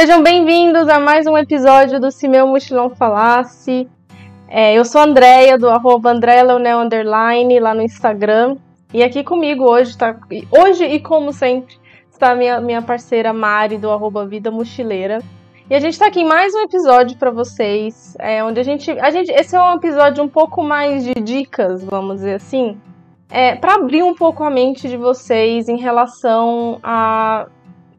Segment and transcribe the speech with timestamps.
[0.00, 3.86] Sejam bem-vindos a mais um episódio do Se Meu Mochilão Falasse.
[4.48, 6.14] É, eu sou a Andrea, do arroba
[7.60, 8.56] lá no Instagram.
[8.94, 10.18] E aqui comigo hoje, tá,
[10.50, 11.76] hoje e como sempre,
[12.10, 15.18] está minha, minha parceira Mari, do arroba Vida Mochileira.
[15.68, 18.90] E a gente está aqui em mais um episódio para vocês, é, onde a gente,
[18.92, 19.30] a gente.
[19.30, 22.80] Esse é um episódio um pouco mais de dicas, vamos dizer assim,
[23.28, 27.48] é, para abrir um pouco a mente de vocês em relação a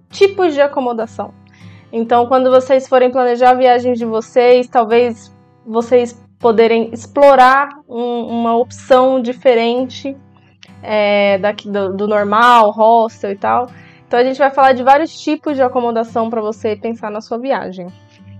[0.09, 1.39] tipos de acomodação.
[1.91, 8.55] Então, quando vocês forem planejar a viagem de vocês, talvez vocês poderem explorar um, uma
[8.57, 10.17] opção diferente
[10.81, 13.69] é, daqui do, do normal, hostel e tal.
[14.07, 17.37] Então a gente vai falar de vários tipos de acomodação para você pensar na sua
[17.37, 17.87] viagem.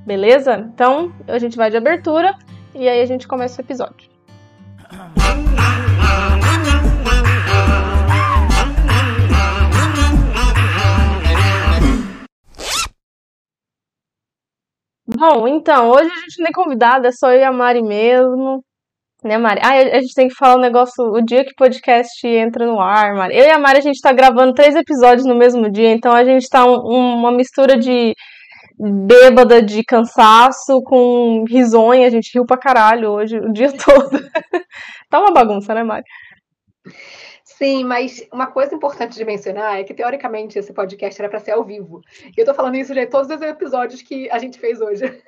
[0.06, 0.70] Beleza?
[0.74, 2.36] Então a gente vai de abertura
[2.74, 4.10] e aí a gente começa o episódio.
[15.18, 18.64] Bom, então, hoje a gente nem é convidada, é só eu e a Mari mesmo.
[19.24, 19.62] Né, Mari?
[19.64, 22.80] Ah, a gente tem que falar um negócio o dia que o podcast entra no
[22.80, 23.38] ar, Mari.
[23.38, 26.24] Eu e a Mari, a gente tá gravando três episódios no mesmo dia, então a
[26.24, 28.14] gente tá um, uma mistura de
[28.80, 34.10] bêbada de cansaço com risonha, a gente riu pra caralho hoje, o dia todo.
[35.10, 36.04] tá uma bagunça, né, Mari?
[37.62, 41.52] Sim, mas uma coisa importante de mencionar é que, teoricamente, esse podcast era para ser
[41.52, 42.02] ao vivo.
[42.36, 45.22] E eu tô falando isso de todos os episódios que a gente fez hoje.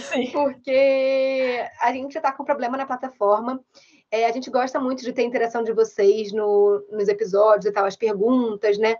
[0.00, 0.28] Sim.
[0.34, 3.64] Porque a gente está com problema na plataforma.
[4.10, 7.84] É, a gente gosta muito de ter interação de vocês no, nos episódios e tal,
[7.84, 8.96] as perguntas, né?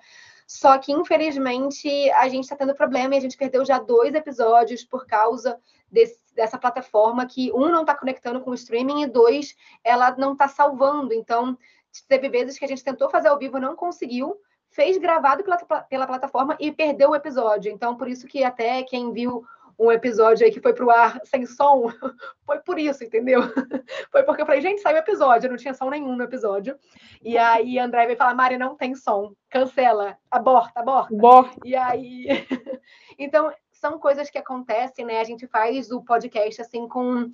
[0.47, 4.85] Só que, infelizmente, a gente está tendo problema e a gente perdeu já dois episódios
[4.85, 5.59] por causa
[5.91, 10.35] desse, dessa plataforma que, um, não está conectando com o streaming e, dois, ela não
[10.35, 11.13] está salvando.
[11.13, 11.59] Então,
[12.09, 14.37] teve vezes que a gente tentou fazer ao vivo, não conseguiu,
[14.71, 17.73] fez gravado pela, pela plataforma e perdeu o episódio.
[17.73, 19.45] Então, por isso que até quem viu
[19.79, 21.91] um episódio aí que foi pro ar sem som,
[22.47, 23.43] foi por isso, entendeu?
[24.11, 26.79] Foi porque eu falei, gente, saiu o episódio, não tinha som nenhum no episódio.
[27.23, 31.15] E aí André veio falar, Mari, não tem som, cancela, aborta, aborta.
[31.15, 31.61] aborta.
[31.65, 32.27] E aí.
[33.19, 35.21] então, são coisas que acontecem, né?
[35.21, 37.31] A gente faz o podcast assim com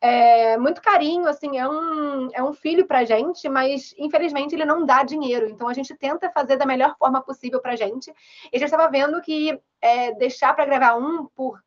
[0.00, 4.84] é, muito carinho, assim, é um, é um filho pra gente, mas infelizmente ele não
[4.84, 5.48] dá dinheiro.
[5.48, 8.12] Então a gente tenta fazer da melhor forma possível pra gente.
[8.52, 11.60] E já estava vendo que é, deixar para gravar um por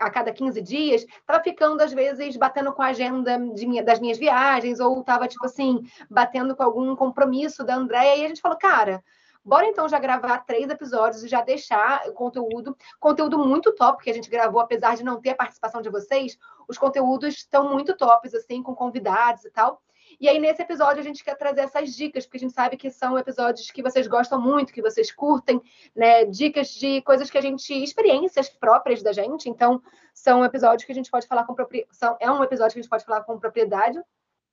[0.00, 4.16] a cada 15 dias, estava ficando, às vezes, batendo com a agenda minha, das minhas
[4.16, 8.56] viagens, ou estava, tipo assim, batendo com algum compromisso da Andréia, e a gente falou,
[8.56, 9.04] cara,
[9.44, 14.10] bora então já gravar três episódios e já deixar o conteúdo, conteúdo muito top que
[14.10, 17.96] a gente gravou, apesar de não ter a participação de vocês, os conteúdos estão muito
[17.96, 19.82] tops, assim, com convidados e tal.
[20.18, 22.90] E aí, nesse episódio, a gente quer trazer essas dicas, porque a gente sabe que
[22.90, 25.60] são episódios que vocês gostam muito, que vocês curtem,
[25.94, 26.24] né?
[26.24, 27.72] Dicas de coisas que a gente.
[27.72, 29.48] experiências próprias da gente.
[29.48, 29.80] Então,
[30.12, 32.16] são episódios que a gente pode falar com propriedade.
[32.18, 34.00] É um episódio que a gente pode falar com propriedade.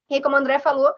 [0.09, 0.93] E como o André falou,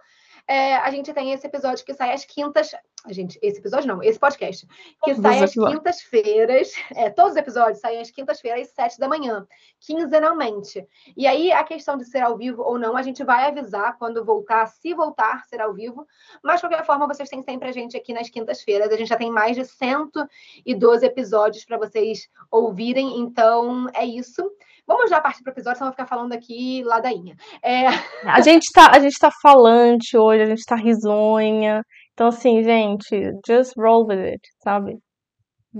[0.49, 2.71] é, a gente tem esse episódio que sai às quintas.
[3.07, 6.73] Gente, esse episódio não, esse podcast, que todos sai às quintas-feiras.
[6.95, 9.45] É, todos os episódios saem às quintas-feiras, às sete da manhã,
[9.79, 10.83] quinzenalmente.
[11.15, 14.25] E aí, a questão de ser ao vivo ou não, a gente vai avisar quando
[14.25, 16.07] voltar, se voltar, ser ao vivo.
[16.43, 18.91] Mas, de qualquer forma, vocês têm sempre a gente aqui nas quintas-feiras.
[18.91, 23.19] A gente já tem mais de 112 episódios para vocês ouvirem.
[23.19, 24.51] Então, é isso.
[24.89, 27.35] Vamos já partir para o episódio, senão eu vou ficar falando aqui ladainha.
[27.63, 27.85] É...
[28.25, 31.83] A gente está tá falante hoje, a gente está risonha.
[32.13, 34.97] Então, assim, gente, just roll with it, sabe?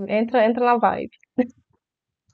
[0.08, 1.10] Entra, entra na vibe.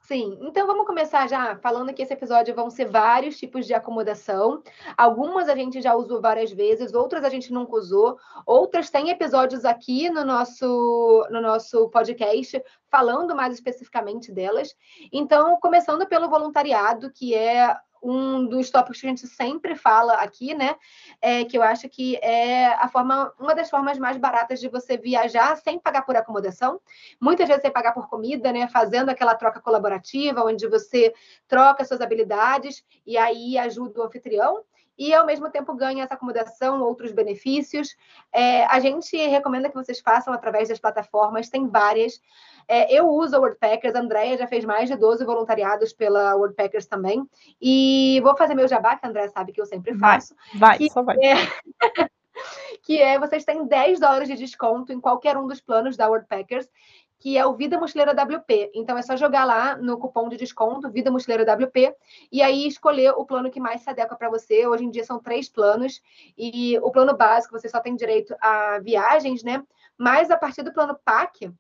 [0.08, 4.62] Sim, então vamos começar já falando que esse episódio vão ser vários tipos de acomodação.
[4.96, 8.16] Algumas a gente já usou várias vezes, outras a gente nunca usou,
[8.46, 14.76] outras têm episódios aqui no nosso, no nosso podcast falando mais especificamente delas.
[15.12, 17.76] Então, começando pelo voluntariado, que é
[18.06, 20.76] um dos tópicos que a gente sempre fala aqui, né?
[21.22, 24.96] É, que eu acho que é a forma, uma das formas mais baratas de você
[24.96, 26.80] viajar sem pagar por acomodação.
[27.20, 28.68] Muitas vezes sem pagar por comida, né?
[28.68, 31.14] Fazendo aquela troca colaborativa, onde você
[31.48, 34.64] troca suas habilidades e aí ajuda o anfitrião
[34.98, 37.96] e ao mesmo tempo ganha essa acomodação, outros benefícios.
[38.32, 42.22] É, a gente recomenda que vocês façam através das plataformas, tem várias.
[42.68, 46.86] É, eu uso a WordPackers, a Andrea já fez mais de 12 voluntariados pela WordPackers
[46.86, 47.28] também.
[47.62, 50.36] E vou fazer meu jabá, que a Andrea sabe que eu sempre faço.
[50.56, 51.18] Vai, vai só vai.
[51.18, 51.36] É...
[52.84, 56.70] que é, vocês têm 10 dólares de desconto em qualquer um dos planos da WordPackers
[57.20, 58.72] que é o Vida Mochileira WP.
[58.74, 61.96] Então é só jogar lá no cupom de desconto Vida Mochileira WP
[62.32, 64.68] e aí escolher o plano que mais se adequa para você.
[64.68, 66.02] Hoje em dia são três planos
[66.38, 69.64] e o plano básico você só tem direito a viagens, né?
[69.98, 71.52] Mas a partir do plano PAC,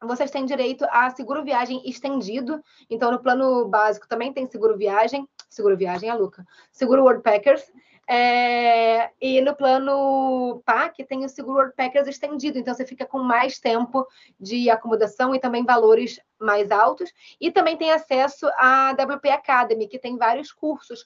[0.00, 2.62] vocês têm direito a seguro viagem estendido.
[2.88, 5.28] Então, no plano básico também tem seguro viagem.
[5.48, 6.46] Seguro viagem, a Luca.
[6.70, 7.64] Seguro Worldpackers.
[8.10, 12.58] É, e no plano PAC tem o seguro Worldpackers estendido.
[12.58, 14.06] Então, você fica com mais tempo
[14.38, 17.12] de acomodação e também valores mais altos.
[17.40, 21.04] E também tem acesso à WP Academy, que tem vários cursos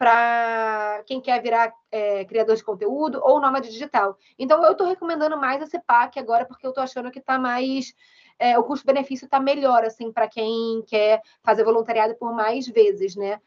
[0.00, 4.16] para quem quer virar é, criador de conteúdo ou nômade digital.
[4.38, 7.92] Então, eu estou recomendando mais esse PAC agora, porque eu estou achando que está mais
[8.40, 13.38] é, o custo-benefício está melhor, assim, para quem quer fazer voluntariado por mais vezes, né?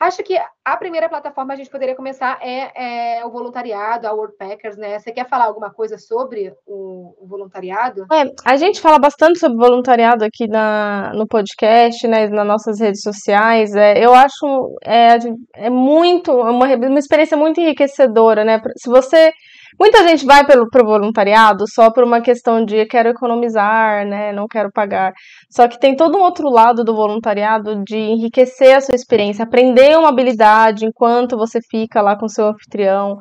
[0.00, 4.76] Acho que a primeira plataforma a gente poderia começar é, é o voluntariado, a Worldpackers,
[4.76, 4.96] né?
[4.96, 8.06] Você quer falar alguma coisa sobre o, o voluntariado?
[8.12, 12.28] É, a gente fala bastante sobre voluntariado aqui na, no podcast, né?
[12.28, 13.74] Nas nossas redes sociais.
[13.74, 15.18] É, eu acho é,
[15.56, 18.62] é muito uma, uma experiência muito enriquecedora, né?
[18.76, 19.32] Se você
[19.78, 24.32] Muita gente vai pelo pro voluntariado só por uma questão de quero economizar, né?
[24.32, 25.12] Não quero pagar.
[25.50, 29.98] Só que tem todo um outro lado do voluntariado de enriquecer a sua experiência, aprender
[29.98, 33.16] uma habilidade enquanto você fica lá com seu anfitrião.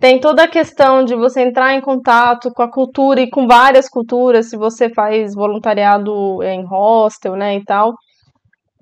[0.00, 3.86] Tem toda a questão de você entrar em contato com a cultura e com várias
[3.86, 7.92] culturas, se você faz voluntariado em hostel, né, e tal.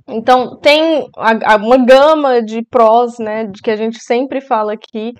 [0.08, 5.12] Então, tem uma gama de prós, né, de que a gente sempre fala aqui,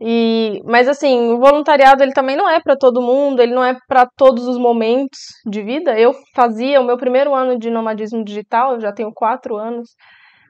[0.00, 3.76] e, mas assim, o voluntariado ele também não é para todo mundo, ele não é
[3.88, 5.98] para todos os momentos de vida.
[5.98, 9.90] Eu fazia o meu primeiro ano de nomadismo digital, eu já tenho quatro anos.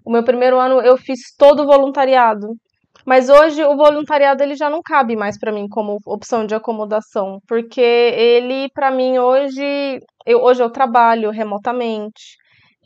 [0.04, 2.46] O meu primeiro ano eu fiz todo o voluntariado.
[3.06, 7.38] Mas hoje o voluntariado ele já não cabe mais para mim como opção de acomodação,
[7.48, 12.36] porque ele para mim hoje eu, hoje eu trabalho remotamente.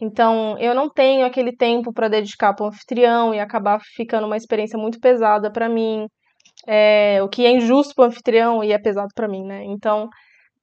[0.01, 4.37] Então, eu não tenho aquele tempo para dedicar para o anfitrião e acabar ficando uma
[4.37, 6.07] experiência muito pesada para mim
[6.67, 9.65] é, o que é injusto para o anfitrião e é pesado para mim, né?
[9.65, 10.09] Então,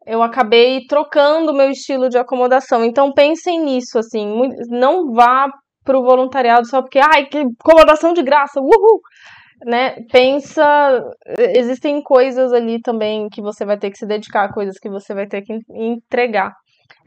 [0.06, 2.84] eu acabei trocando meu estilo de acomodação.
[2.84, 4.28] Então, pensem nisso, assim,
[4.70, 5.48] não vá
[5.84, 9.02] para o voluntariado só porque, ai, que acomodação de graça, uhul!
[9.66, 9.98] Né?
[10.10, 11.04] Pensa,
[11.54, 15.28] existem coisas ali também que você vai ter que se dedicar, coisas que você vai
[15.28, 16.54] ter que entregar.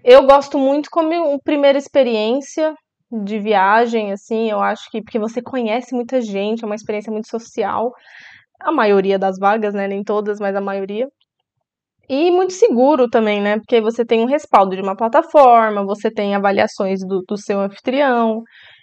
[0.04, 2.74] Eu gosto muito como primeira experiência
[3.24, 7.28] de viagem, assim, eu acho que porque você conhece muita gente, é uma experiência muito
[7.28, 7.90] social
[8.64, 9.88] a maioria das vagas, né?
[9.88, 11.08] Nem todas, mas a maioria.
[12.08, 13.58] E muito seguro também, né?
[13.58, 18.42] Porque você tem um respaldo de uma plataforma, você tem avaliações do, do seu anfitrião.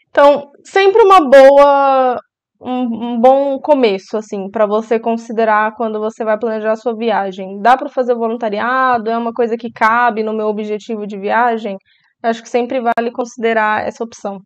[0.09, 2.19] Então, sempre uma boa.
[2.61, 7.61] Um, um bom começo, assim, para você considerar quando você vai planejar a sua viagem.
[7.61, 9.09] Dá para fazer voluntariado?
[9.09, 11.77] É uma coisa que cabe no meu objetivo de viagem?
[12.23, 14.39] acho que sempre vale considerar essa opção.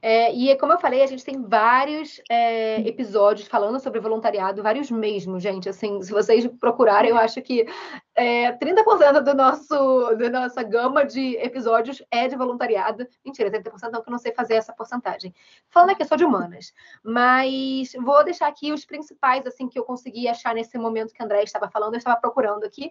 [0.00, 4.90] É, e como eu falei, a gente tem vários é, episódios falando sobre voluntariado, vários
[4.90, 5.68] mesmo, gente.
[5.68, 7.66] Assim, se vocês procurarem, eu acho que
[8.14, 13.06] é, 30% do nosso, da nossa gama de episódios é de voluntariado.
[13.24, 15.34] Mentira, 30% não, que eu não sei fazer essa porcentagem.
[15.70, 16.72] Falando aqui só de humanas.
[17.02, 21.24] Mas vou deixar aqui os principais, assim, que eu consegui achar nesse momento que a
[21.24, 22.90] André estava falando, eu estava procurando aqui.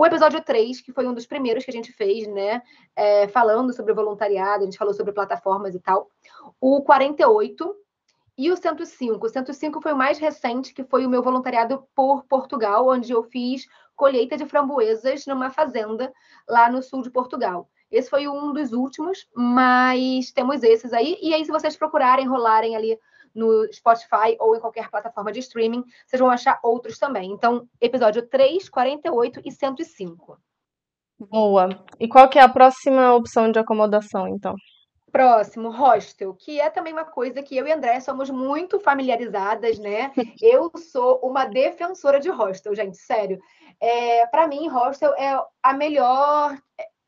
[0.00, 2.62] O episódio 3, que foi um dos primeiros que a gente fez, né?
[2.96, 6.08] É, falando sobre voluntariado, a gente falou sobre plataformas e tal.
[6.58, 7.76] O 48
[8.38, 9.26] e o 105.
[9.26, 13.22] O 105 foi o mais recente, que foi o meu voluntariado por Portugal, onde eu
[13.24, 16.10] fiz colheita de framboesas numa fazenda
[16.48, 17.68] lá no sul de Portugal.
[17.90, 21.18] Esse foi um dos últimos, mas temos esses aí.
[21.20, 22.98] E aí, se vocês procurarem, rolarem ali
[23.34, 27.30] no Spotify ou em qualquer plataforma de streaming, vocês vão achar outros também.
[27.30, 30.38] Então, episódio 3, 48 e 105.
[31.18, 31.68] Boa.
[31.98, 34.54] E qual que é a próxima opção de acomodação, então?
[35.12, 40.12] Próximo, hostel, que é também uma coisa que eu e André somos muito familiarizadas, né?
[40.40, 43.38] eu sou uma defensora de hostel, gente, sério.
[43.80, 46.56] É, para mim, hostel é a melhor,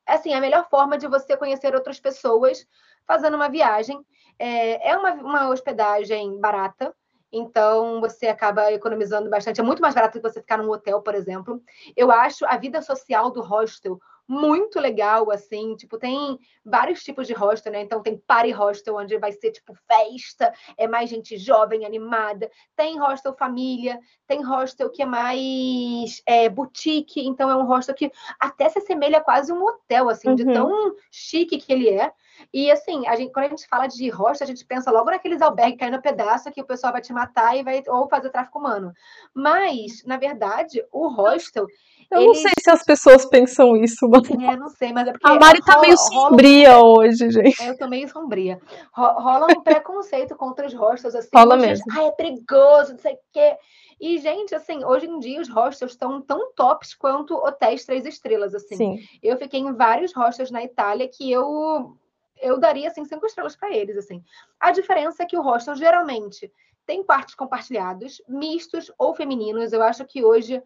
[0.07, 2.67] assim, a melhor forma de você conhecer outras pessoas
[3.07, 4.05] fazendo uma viagem.
[4.39, 6.95] É, é uma, uma hospedagem barata,
[7.33, 9.61] então você acaba economizando bastante.
[9.61, 11.63] É muito mais barato do que você ficar num hotel, por exemplo.
[11.97, 13.99] Eu acho a vida social do hostel
[14.33, 17.83] muito legal, assim, tipo, tem vários tipos de hostel, né?
[17.83, 22.51] Então tem party hostel, onde vai ser, tipo, festa, é mais gente jovem, animada.
[22.75, 28.11] Tem hostel família, tem hostel que é mais é, boutique, então é um hostel que
[28.41, 30.35] até se assemelha quase um hotel, assim, uhum.
[30.35, 32.11] de tão chique que ele é.
[32.53, 35.43] E assim, a gente, quando a gente fala de hostel, a gente pensa logo naqueles
[35.43, 38.59] albergues caindo no pedaço que o pessoal vai te matar e vai ou fazer tráfico
[38.59, 38.93] humano.
[39.35, 41.67] Mas, na verdade, o hostel.
[42.13, 42.27] Eu ele...
[42.27, 44.31] não sei se as pessoas pensam isso, mas.
[44.31, 45.27] É, não sei, mas é porque.
[45.27, 47.63] A Mari tá rola, meio sombria hoje, gente.
[47.63, 48.61] É, eu tô meio sombria.
[48.93, 51.31] Rola um preconceito contra os hostels, assim.
[51.35, 51.85] Rola mesmo.
[51.91, 53.57] Ah, é perigoso, não sei o quê.
[53.99, 58.55] E, gente, assim, hoje em dia os hostels estão tão tops quanto hotéis três estrelas,
[58.55, 58.77] assim.
[58.77, 58.99] Sim.
[59.23, 61.97] Eu fiquei em vários hostels na Itália que eu
[62.43, 64.23] eu daria assim cinco estrelas para eles, assim.
[64.59, 66.53] A diferença é que o hostel geralmente
[66.85, 69.73] tem quartos compartilhados, mistos ou femininos.
[69.73, 70.61] Eu acho que hoje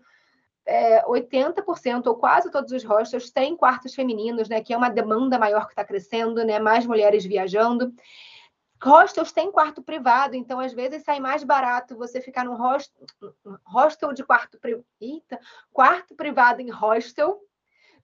[0.67, 4.61] é, 80% ou quase todos os hostels têm quartos femininos, né?
[4.61, 6.59] Que é uma demanda maior que está crescendo, né?
[6.59, 7.95] Mais mulheres viajando.
[8.83, 13.07] Hostels têm quarto privado, então às vezes sai mais barato você ficar num hostel,
[13.65, 14.85] hostel de quarto, pri...
[15.01, 15.41] Eita,
[15.73, 17.41] quarto privado em hostel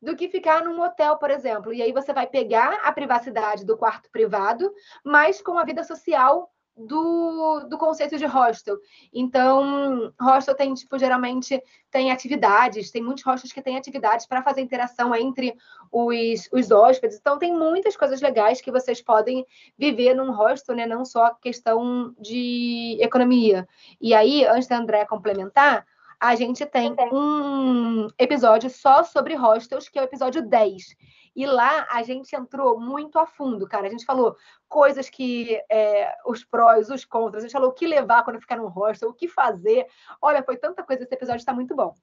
[0.00, 1.72] do que ficar num hotel, por exemplo.
[1.72, 4.72] E aí você vai pegar a privacidade do quarto privado,
[5.04, 8.78] mas com a vida social do, do conceito de hostel.
[9.12, 14.60] Então, hostel tem, tipo, geralmente tem atividades, tem muitos hostels que têm atividades para fazer
[14.60, 15.54] interação entre
[15.90, 17.18] os, os hóspedes.
[17.18, 19.46] Então, tem muitas coisas legais que vocês podem
[19.78, 20.86] viver num hostel, né?
[20.86, 23.68] Não só questão de economia.
[24.00, 25.86] E aí, antes da André complementar,
[26.22, 30.96] a gente tem um episódio só sobre hostels, que é o episódio 10.
[31.34, 33.86] E lá a gente entrou muito a fundo, cara.
[33.86, 34.36] A gente falou
[34.68, 38.56] coisas que é, os prós, os contras, a gente falou o que levar quando ficar
[38.56, 39.86] num hostel, o que fazer.
[40.20, 41.94] Olha, foi tanta coisa, esse episódio está muito bom.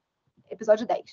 [0.50, 1.04] Episódio 10.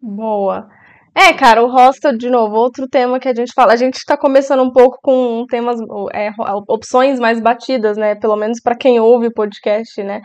[0.00, 0.68] Boa.
[1.14, 3.72] É, cara, o hostel, de novo, outro tema que a gente fala.
[3.72, 5.80] A gente está começando um pouco com temas,
[6.14, 6.30] é,
[6.68, 8.14] opções mais batidas, né?
[8.14, 10.20] Pelo menos para quem ouve o podcast, né?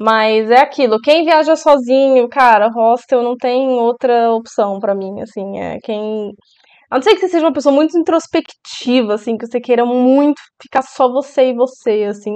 [0.00, 5.58] Mas é aquilo, quem viaja sozinho, cara, hostel não tem outra opção para mim, assim,
[5.58, 6.32] é quem
[6.90, 10.40] a não ser que você seja uma pessoa muito introspectiva, assim, que você queira muito
[10.60, 12.32] ficar só você e você, assim.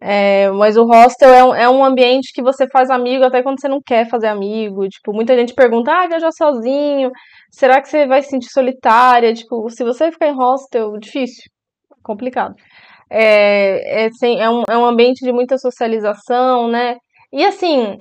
[0.00, 3.60] É, mas o hostel é um, é um ambiente que você faz amigo até quando
[3.60, 4.88] você não quer fazer amigo.
[4.88, 7.10] Tipo, muita gente pergunta, ah, viajar sozinho,
[7.52, 9.32] será que você vai se sentir solitária?
[9.32, 11.44] Tipo, se você ficar em hostel, difícil,
[12.02, 12.54] complicado.
[13.10, 16.96] É, é, assim, é, um, é um ambiente de muita socialização, né?
[17.32, 17.98] E assim,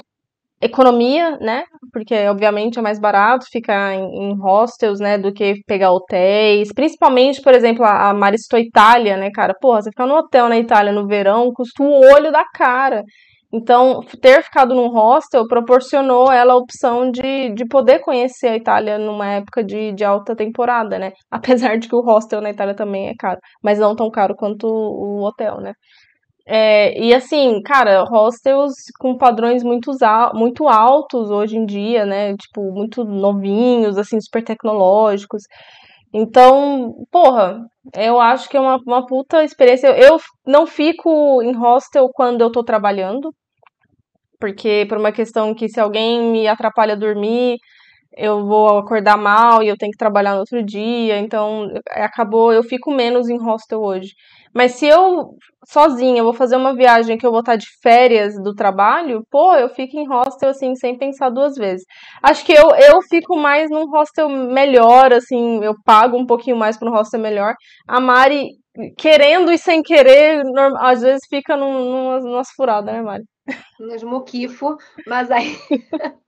[0.61, 1.65] economia, né?
[1.91, 6.73] Porque obviamente é mais barato ficar em, em, hostels, né, do que pegar hotéis.
[6.73, 9.53] Principalmente, por exemplo, a, a Maristo Itália, né, cara?
[9.59, 13.03] Porra, você ficar no hotel na Itália no verão custa o olho da cara.
[13.53, 18.97] Então, ter ficado num hostel proporcionou ela a opção de, de poder conhecer a Itália
[18.97, 21.11] numa época de, de alta temporada, né?
[21.29, 24.65] Apesar de que o hostel na Itália também é caro, mas não tão caro quanto
[24.67, 25.73] o hotel, né?
[26.47, 29.91] É, e assim, cara, hostels com padrões muito,
[30.33, 32.35] muito altos hoje em dia, né?
[32.35, 35.43] Tipo, muito novinhos, assim, super tecnológicos.
[36.13, 37.59] Então, porra,
[37.95, 39.87] eu acho que é uma, uma puta experiência.
[39.97, 43.33] Eu não fico em hostel quando eu tô trabalhando,
[44.43, 47.55] porque por uma questão que se alguém me atrapalha dormir,
[48.13, 52.61] eu vou acordar mal e eu tenho que trabalhar no outro dia, então acabou, eu
[52.61, 54.09] fico menos em hostel hoje.
[54.53, 55.29] Mas se eu
[55.65, 59.69] sozinha vou fazer uma viagem que eu vou estar de férias do trabalho, pô, eu
[59.69, 61.85] fico em hostel assim sem pensar duas vezes.
[62.21, 66.77] Acho que eu, eu fico mais num hostel melhor, assim, eu pago um pouquinho mais
[66.77, 67.53] para um hostel melhor.
[67.87, 68.49] A Mari
[68.97, 70.43] querendo e sem querer,
[70.81, 73.23] às vezes fica num, numa furada, né, Mari?
[73.79, 75.57] Nos muquifo, mas aí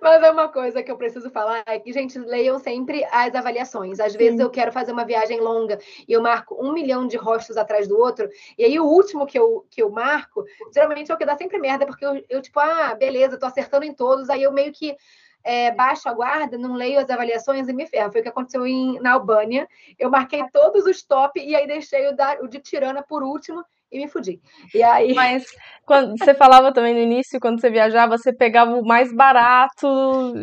[0.00, 4.00] Mas é uma coisa que eu preciso falar é que, gente, leiam sempre as avaliações.
[4.00, 4.42] Às vezes Sim.
[4.42, 7.98] eu quero fazer uma viagem longa e eu marco um milhão de rostos atrás do
[7.98, 8.28] outro,
[8.58, 11.58] e aí o último que eu, que eu marco, geralmente é o que dá sempre
[11.58, 14.96] merda, porque eu, eu tipo, ah, beleza, tô acertando em todos, aí eu meio que
[15.42, 18.10] é, baixo a guarda, não leio as avaliações e me ferro.
[18.10, 19.68] Foi o que aconteceu em, na Albânia.
[19.98, 23.62] Eu marquei todos os top e aí deixei o, da, o de Tirana por último
[23.94, 24.40] e me fudi.
[24.74, 25.14] E aí...
[25.14, 25.46] Mas
[25.86, 29.86] quando você falava também no início, quando você viajava, você pegava o mais barato.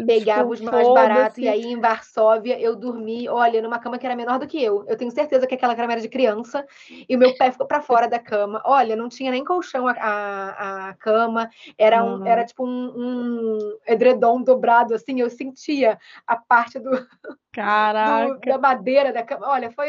[0.05, 1.38] Pegava tipo, os mais baratos.
[1.39, 4.86] E aí em Varsóvia eu dormi, olha, numa cama que era menor do que eu.
[4.88, 6.65] Eu tenho certeza que aquela cama era de criança.
[7.10, 8.62] E o meu pé ficou para fora da cama.
[8.63, 11.50] Olha, não tinha nem colchão a, a, a cama.
[11.77, 12.25] Era, um, uhum.
[12.25, 15.20] era tipo um, um edredom dobrado, assim.
[15.20, 16.91] Eu sentia a parte do.
[17.51, 18.34] Caraca.
[18.34, 19.50] Do, da madeira da cama.
[19.50, 19.88] Olha, foi.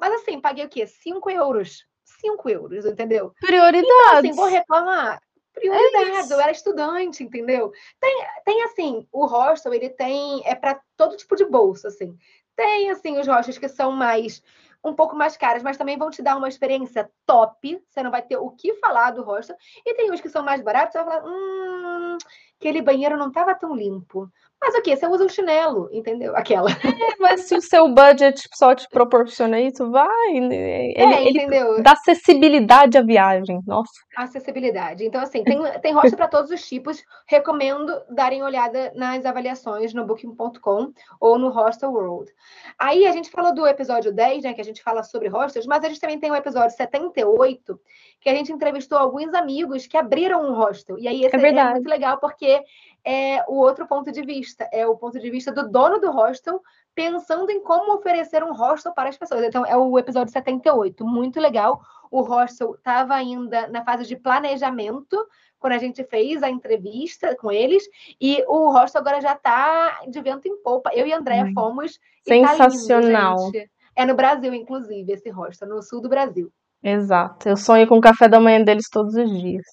[0.00, 0.86] Mas assim, paguei o quê?
[0.86, 3.32] 5 euros 5 euros, entendeu?
[3.40, 3.86] Prioridade.
[3.86, 5.20] Então, assim, vou reclamar.
[5.52, 7.72] Prioridade, é eu era estudante, entendeu?
[8.00, 12.18] Tem, tem assim, o hostel, ele tem, é para todo tipo de bolsa, assim.
[12.56, 14.42] Tem, assim, os hostels que são mais,
[14.84, 18.22] um pouco mais caros, mas também vão te dar uma experiência top, você não vai
[18.22, 19.56] ter o que falar do hostel.
[19.86, 22.18] E tem os que são mais baratos, você vai falar, hum,
[22.58, 24.28] aquele banheiro não estava tão limpo.
[24.64, 24.96] Mas o que?
[24.96, 26.34] Você usa um chinelo, entendeu?
[26.34, 26.70] Aquela.
[26.70, 30.40] É, mas se o seu budget só te proporciona isso, vai.
[30.40, 30.92] Né?
[30.96, 31.82] Ele, é, entendeu?
[31.82, 33.92] dá acessibilidade à viagem, nossa.
[34.16, 35.04] Acessibilidade.
[35.04, 37.02] Então, assim, tem, tem hostel para todos os tipos.
[37.28, 42.32] Recomendo darem olhada nas avaliações no Booking.com ou no Hostel World.
[42.78, 44.54] Aí a gente falou do episódio 10, né?
[44.54, 47.78] Que a gente fala sobre hostels, mas a gente também tem o episódio 78,
[48.18, 50.98] que a gente entrevistou alguns amigos que abriram um hostel.
[50.98, 52.62] E aí esse é, é muito legal porque
[53.04, 56.62] é o outro ponto de vista, é o ponto de vista do dono do hostel,
[56.94, 59.42] pensando em como oferecer um hostel para as pessoas.
[59.42, 61.80] Então, é o episódio 78, muito legal.
[62.10, 65.16] O hostel estava ainda na fase de planejamento,
[65.58, 67.84] quando a gente fez a entrevista com eles,
[68.20, 70.90] e o hostel agora já está de vento em polpa.
[70.94, 71.98] Eu e a Andréia fomos.
[72.26, 73.36] Sensacional.
[73.36, 76.50] Tá lindo, é no Brasil, inclusive, esse hostel, no sul do Brasil.
[76.82, 77.48] Exato.
[77.48, 79.64] Eu sonho com o café da manhã deles todos os dias.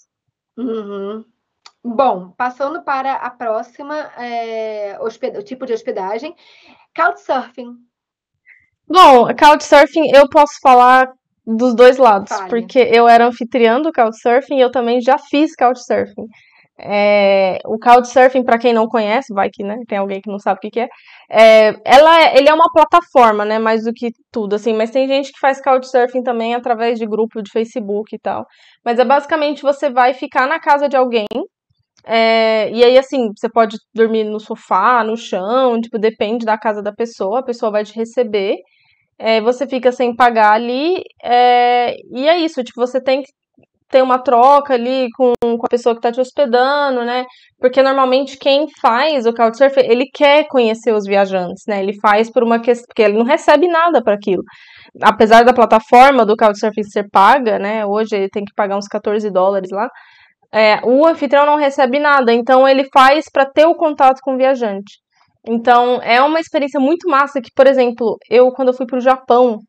[0.58, 1.26] Uhum.
[1.84, 6.36] Bom, passando para a próxima, é, o tipo de hospedagem,
[6.96, 7.74] Couchsurfing.
[8.88, 11.12] Bom, Couchsurfing eu posso falar
[11.46, 12.50] dos dois lados, Fale.
[12.50, 16.28] porque eu era anfitriã do Couchsurfing e eu também já fiz Couchsurfing.
[16.80, 20.58] É, o Couchsurfing, para quem não conhece, vai que né, tem alguém que não sabe
[20.58, 20.90] o que, que é,
[21.30, 25.32] é, ela ele é uma plataforma, né, mais do que tudo, assim, mas tem gente
[25.32, 28.46] que faz Couchsurfing também através de grupo de Facebook e tal.
[28.86, 31.26] Mas é basicamente você vai ficar na casa de alguém
[32.06, 36.82] é, e aí, assim, você pode dormir no sofá, no chão, tipo, depende da casa
[36.82, 38.58] da pessoa, a pessoa vai te receber,
[39.20, 43.32] é, você fica sem pagar ali, é, e é isso, tipo, você tem que
[43.92, 47.26] ter uma troca ali com, com a pessoa que tá te hospedando, né?
[47.60, 51.84] Porque normalmente quem faz o Couchsurfing, ele quer conhecer os viajantes, né?
[51.84, 54.44] Ele faz por uma questão, porque ele não recebe nada para aquilo.
[55.04, 57.86] Apesar da plataforma do Couchsurfing ser paga, né?
[57.86, 59.90] Hoje ele tem que pagar uns 14 dólares lá
[60.54, 64.38] é, o anfitrião não recebe nada, então ele faz para ter o contato com o
[64.38, 65.00] viajante.
[65.48, 69.02] Então é uma experiência muito massa que, por exemplo, eu quando eu fui para o
[69.02, 69.60] Japão,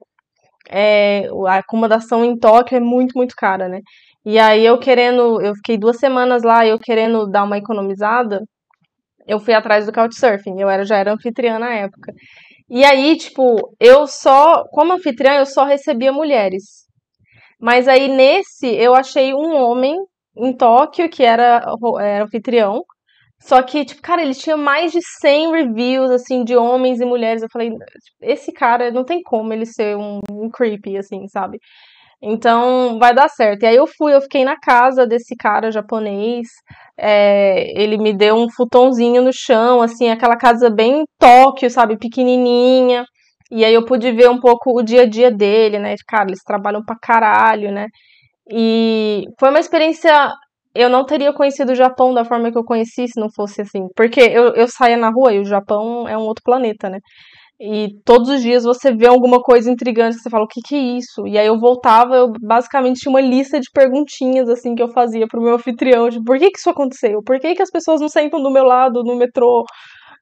[0.69, 3.81] é, a acomodação em Tóquio é muito, muito cara, né?
[4.25, 8.41] E aí eu querendo, eu fiquei duas semanas lá, eu querendo dar uma economizada,
[9.27, 12.13] eu fui atrás do Couchsurfing, eu era, já era anfitriã na época.
[12.71, 16.87] E aí, tipo, eu só, como anfitriã, eu só recebia mulheres.
[17.61, 19.97] Mas aí nesse eu achei um homem
[20.37, 21.65] em Tóquio, que era,
[22.01, 22.83] era anfitrião.
[23.41, 27.43] Só que, tipo, cara, ele tinha mais de 100 reviews, assim, de homens e mulheres.
[27.43, 27.71] Eu falei,
[28.21, 31.59] esse cara não tem como ele ser um, um creepy, assim, sabe?
[32.23, 33.65] Então, vai dar certo.
[33.65, 36.47] E aí eu fui, eu fiquei na casa desse cara japonês.
[36.97, 41.99] É, ele me deu um futonzinho no chão, assim, aquela casa bem Tóquio, sabe?
[41.99, 43.05] Pequenininha.
[43.51, 45.95] E aí eu pude ver um pouco o dia a dia dele, né?
[46.09, 47.89] Cara, eles trabalham pra caralho, né?
[48.51, 50.31] E foi uma experiência.
[50.75, 53.89] Eu não teria conhecido o Japão da forma que eu conheci se não fosse assim.
[53.95, 56.99] Porque eu, eu saía na rua e o Japão é um outro planeta, né?
[57.65, 60.75] E todos os dias você vê alguma coisa intrigante que você fala, o que, que
[60.75, 61.27] é isso?
[61.29, 65.29] E aí eu voltava, eu basicamente tinha uma lista de perguntinhas assim que eu fazia
[65.29, 67.23] pro meu anfitrião, de por que, que isso aconteceu?
[67.23, 69.65] Por que, que as pessoas não sentam do meu lado no metrô?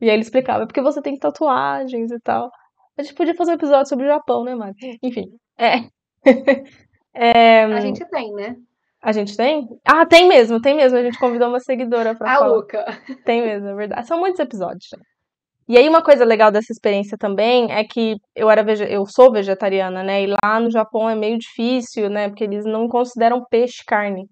[0.03, 2.51] E aí ele explicava, é porque você tem tatuagens e tal.
[2.99, 4.75] A gente podia fazer um episódio sobre o Japão, né, Mari?
[5.03, 5.25] Enfim,
[5.59, 5.89] é.
[7.15, 7.65] É...
[7.65, 8.57] A gente tem, né?
[9.03, 9.67] A gente tem?
[9.85, 10.99] Ah, tem mesmo, tem mesmo.
[10.99, 12.47] A gente convidou uma seguidora pra a falar.
[12.49, 12.85] Luca.
[13.25, 14.07] Tem mesmo, é verdade.
[14.07, 14.91] São muitos episódios.
[15.67, 18.85] E aí, uma coisa legal dessa experiência também é que eu era vege...
[18.93, 20.23] eu sou vegetariana, né?
[20.25, 22.29] E lá no Japão é meio difícil, né?
[22.29, 24.29] Porque eles não consideram peixe carne.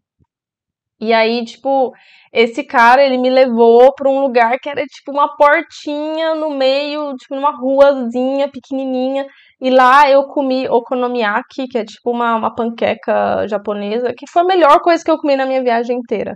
[1.00, 1.92] E aí, tipo,
[2.32, 7.14] esse cara, ele me levou para um lugar que era tipo uma portinha no meio,
[7.16, 9.24] tipo numa ruazinha pequenininha.
[9.60, 14.46] E lá eu comi okonomiyaki, que é tipo uma, uma panqueca japonesa, que foi a
[14.46, 16.34] melhor coisa que eu comi na minha viagem inteira.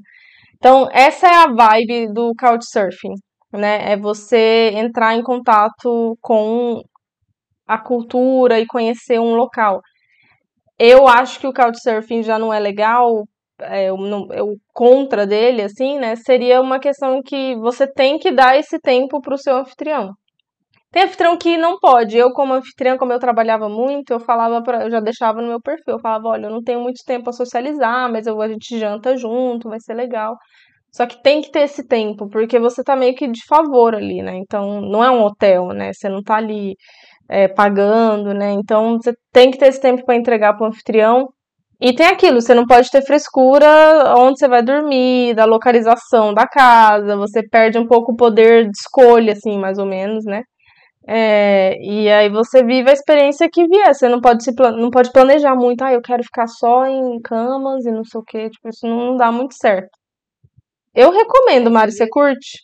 [0.57, 3.15] Então, essa é a vibe do couchsurfing,
[3.53, 3.93] né?
[3.93, 6.81] É você entrar em contato com
[7.67, 9.81] a cultura e conhecer um local.
[10.79, 13.25] Eu acho que o couchsurfing já não é legal,
[13.61, 13.97] é, eu
[14.73, 16.17] contra dele, assim, né?
[16.17, 20.13] Seria uma questão que você tem que dar esse tempo para o seu anfitrião.
[20.93, 22.19] Tem anfitrião que não pode.
[22.19, 25.61] Eu, como anfitriã, como eu trabalhava muito, eu falava para, eu já deixava no meu
[25.61, 28.79] perfil, eu falava, olha, eu não tenho muito tempo para socializar, mas eu, a gente
[28.79, 30.37] janta junto, vai ser legal.
[30.93, 34.23] Só que tem que ter esse tempo, porque você tá meio que de favor ali,
[34.23, 34.37] né?
[34.37, 35.93] Então, não é um hotel, né?
[35.95, 36.75] Você não tá ali
[37.31, 38.53] é, pagando, né?
[38.53, 41.29] Então, você tem que ter esse tempo para entregar para o anfitrião.
[41.81, 46.47] E tem aquilo, você não pode ter frescura onde você vai dormir, da localização da
[46.47, 50.43] casa, você perde um pouco o poder de escolha, assim, mais ou menos, né?
[51.07, 53.95] É, e aí você vive a experiência que vier.
[53.95, 57.85] Você não pode, se, não pode planejar muito, ah, eu quero ficar só em camas
[57.87, 58.51] e não sei o que.
[58.51, 59.91] Tipo, isso não dá muito certo.
[60.95, 62.59] Eu recomendo, Mari, você curte?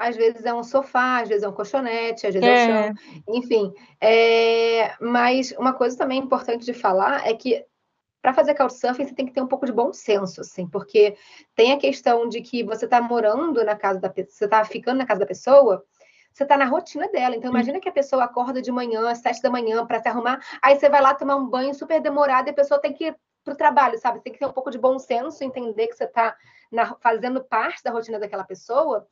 [0.00, 2.84] às vezes é um sofá, às vezes é um colchonete, às vezes é, é o
[2.86, 2.94] chão,
[3.28, 3.72] enfim.
[4.00, 4.94] É...
[4.98, 7.62] Mas uma coisa também importante de falar é que
[8.22, 11.16] para fazer couchsurfing você tem que ter um pouco de bom senso, assim, porque
[11.54, 14.98] tem a questão de que você está morando na casa da pessoa, você está ficando
[14.98, 15.84] na casa da pessoa,
[16.32, 17.36] você está na rotina dela.
[17.36, 20.40] Então, imagina que a pessoa acorda de manhã, às sete da manhã, para se arrumar,
[20.62, 23.16] aí você vai lá tomar um banho super demorado e a pessoa tem que ir
[23.44, 24.18] para o trabalho, sabe?
[24.18, 26.36] Você tem que ter um pouco de bom senso, entender que você está
[27.00, 29.06] fazendo parte da rotina daquela pessoa.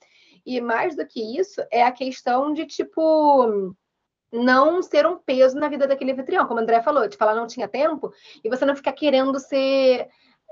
[0.46, 3.74] E mais do que isso, é a questão de, tipo,
[4.32, 6.46] não ser um peso na vida daquele anfitrião.
[6.46, 8.12] Como o André falou, tipo, ela não tinha tempo,
[8.44, 10.08] e você não ficar querendo ser,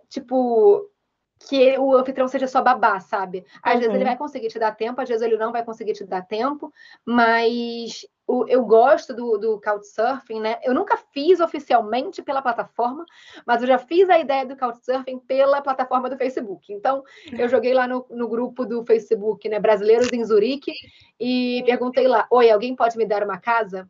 [0.08, 0.90] tipo,
[1.38, 3.44] que o anfitrião seja só babá, sabe?
[3.62, 3.80] Às uhum.
[3.80, 4.10] vezes ele uhum.
[4.10, 6.72] vai conseguir te dar tempo, às vezes ele não vai conseguir te dar tempo,
[7.04, 10.58] mas o, eu gosto do, do Couchsurfing, né?
[10.62, 13.04] Eu nunca fiz oficialmente pela plataforma,
[13.46, 16.72] mas eu já fiz a ideia do Couchsurfing pela plataforma do Facebook.
[16.72, 17.04] Então,
[17.38, 19.60] eu joguei lá no, no grupo do Facebook, né?
[19.60, 20.72] Brasileiros em Zurique,
[21.20, 23.88] e perguntei lá: Oi, alguém pode me dar uma casa?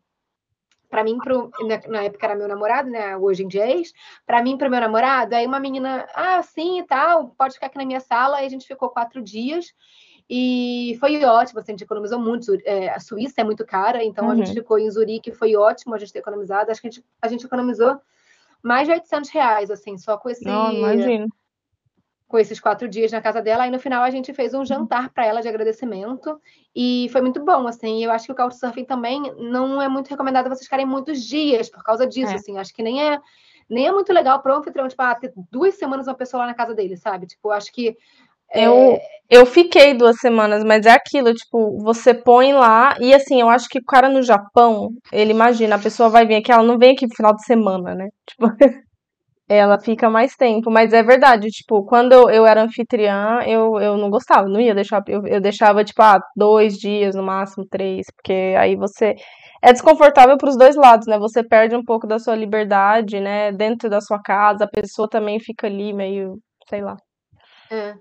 [0.89, 3.17] Para mim, pro, na, na, época era meu namorado, né?
[3.17, 3.93] Hoje em dia é ex.
[4.25, 7.77] Para mim, para meu namorado, aí uma menina, ah, sim e tal, pode ficar aqui
[7.77, 8.37] na minha sala.
[8.37, 9.73] Aí a gente ficou quatro dias
[10.29, 11.59] e foi ótimo.
[11.59, 12.57] Assim, a gente economizou muito.
[12.63, 14.31] É, a Suíça é muito cara, então uhum.
[14.31, 14.55] a gente uhum.
[14.55, 16.71] ficou em Zurique, foi ótimo a gente ter economizado.
[16.71, 17.99] Acho que a gente, a gente economizou
[18.63, 20.45] mais de 800 reais, assim, só com esse.
[20.45, 21.27] Não, imagino
[22.27, 23.63] com esses quatro dias na casa dela.
[23.63, 26.39] Aí no final a gente fez um jantar para ela de agradecimento
[26.75, 28.03] e foi muito bom, assim.
[28.03, 31.83] Eu acho que o Couchsurfing também não é muito recomendado vocês ficarem muitos dias por
[31.83, 32.35] causa disso, é.
[32.35, 32.57] assim.
[32.57, 33.19] Acho que nem é
[33.69, 36.47] nem é muito legal para o anfitrião, tipo, ah, ter duas semanas uma pessoa lá
[36.47, 37.27] na casa dele, sabe?
[37.27, 37.97] Tipo, acho que
[38.49, 38.65] é...
[38.65, 38.97] Eu,
[39.29, 43.67] eu fiquei duas semanas, mas é aquilo, tipo, você põe lá, e assim, eu acho
[43.67, 46.93] que o cara no Japão, ele imagina, a pessoa vai vir aqui, ela não vem
[46.93, 48.07] aqui no final de semana, né?
[48.25, 48.47] Tipo,
[49.47, 50.69] ela fica mais tempo.
[50.71, 55.03] Mas é verdade, tipo, quando eu, era anfitriã, eu, eu não gostava, não ia deixar.
[55.07, 59.15] Eu, eu deixava, tipo, ah, dois dias, no máximo três, porque aí você.
[59.61, 61.17] É desconfortável para os dois lados, né?
[61.17, 63.51] Você perde um pouco da sua liberdade, né?
[63.51, 66.35] Dentro da sua casa, a pessoa também fica ali meio,
[66.69, 66.95] sei lá.
[67.71, 67.95] É.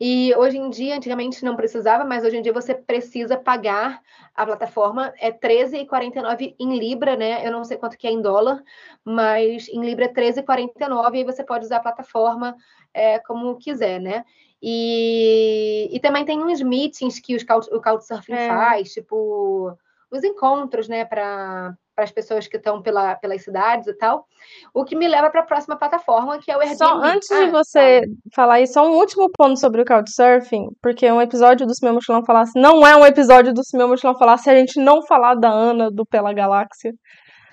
[0.00, 4.00] E hoje em dia, antigamente não precisava, mas hoje em dia você precisa pagar
[4.34, 5.12] a plataforma.
[5.18, 7.46] É R$13,49 em Libra, né?
[7.46, 8.62] Eu não sei quanto que é em dólar,
[9.04, 12.56] mas em Libra é R$13,49 e você pode usar a plataforma
[12.92, 14.24] é, como quiser, né?
[14.62, 18.48] E, e também tem uns meetings que os, o Couchsurfing é.
[18.48, 19.76] faz, tipo
[20.10, 24.26] os encontros, né, para para as pessoas que estão pela, pelas cidades e tal.
[24.74, 26.76] O que me leva para a próxima plataforma, que é o Airbnb.
[26.76, 28.06] Só antes ah, de você tá.
[28.34, 32.24] falar isso, só um último ponto sobre o Couchsurfing, porque um episódio do Meu Mochilão
[32.24, 35.50] Falasse não é um episódio do Meu Mochilão Falasse se a gente não falar da
[35.50, 36.92] Ana do Pela Galáxia.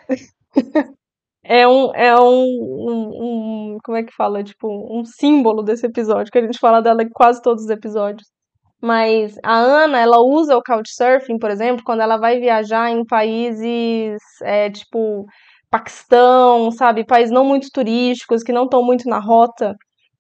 [1.44, 3.10] é um, é um, um,
[3.74, 7.04] um, como é que fala, tipo, um símbolo desse episódio, que a gente fala dela
[7.04, 8.28] em quase todos os episódios.
[8.82, 14.20] Mas a Ana, ela usa o Couchsurfing, por exemplo, quando ela vai viajar em países
[14.42, 15.26] é, tipo
[15.70, 17.06] Paquistão, sabe?
[17.06, 19.76] Países não muito turísticos, que não estão muito na rota.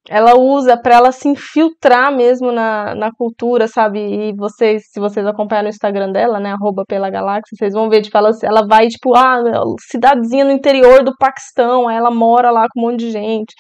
[0.10, 4.00] Ela usa para ela se infiltrar mesmo na, na cultura, sabe?
[4.00, 6.52] E vocês, se vocês acompanharem no Instagram dela, né?
[6.54, 9.44] Arroba pela galáxia, vocês vão ver, tipo, ela, ela vai, tipo, ah,
[9.90, 13.54] cidadezinha no interior do Paquistão, aí ela mora lá com um monte de gente,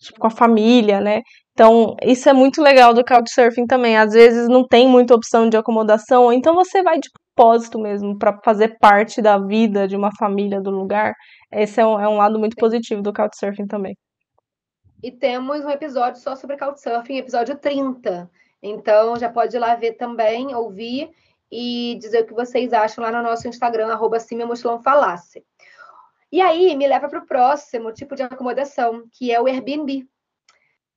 [0.00, 1.20] tipo, com a família, né?
[1.56, 3.96] Então, isso é muito legal do Couchsurfing também.
[3.96, 8.18] Às vezes não tem muita opção de acomodação, ou então você vai de propósito mesmo,
[8.18, 11.14] para fazer parte da vida de uma família do lugar.
[11.50, 13.96] Esse é um, é um lado muito positivo do Couchsurfing também.
[15.02, 18.30] E temos um episódio só sobre Couchsurfing, episódio 30.
[18.62, 21.08] Então, já pode ir lá ver também, ouvir
[21.50, 24.18] e dizer o que vocês acham lá no nosso Instagram, arroba.
[26.30, 30.06] E aí, me leva para o próximo tipo de acomodação, que é o Airbnb.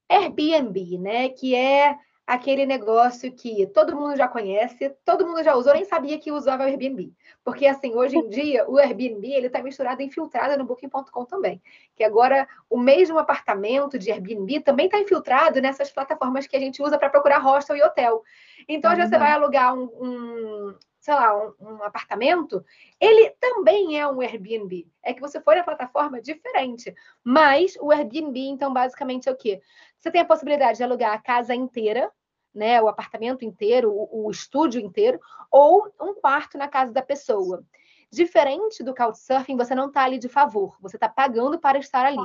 [0.10, 1.30] Airbnb, né?
[1.30, 1.98] Que é
[2.30, 6.64] aquele negócio que todo mundo já conhece, todo mundo já usou, nem sabia que usava
[6.64, 7.12] o Airbnb.
[7.44, 11.60] Porque, assim, hoje em dia, o Airbnb, ele está misturado, infiltrado no Booking.com também.
[11.96, 16.84] Que agora, o mesmo apartamento de Airbnb também está infiltrado nessas plataformas que a gente
[16.84, 18.22] usa para procurar hostel e hotel.
[18.68, 22.64] Então, já você vai alugar um, um sei lá, um, um, apartamento,
[23.00, 24.86] ele também é um Airbnb.
[25.02, 26.94] É que você foi na plataforma diferente.
[27.24, 29.62] Mas o Airbnb, então, basicamente é o quê?
[30.00, 32.12] Você tem a possibilidade de alugar a casa inteira,
[32.54, 35.20] né, o apartamento inteiro, o, o estúdio inteiro,
[35.52, 37.64] ou um quarto na casa da pessoa.
[38.12, 42.18] Diferente do Couchsurfing, você não está ali de favor, você está pagando para estar ali.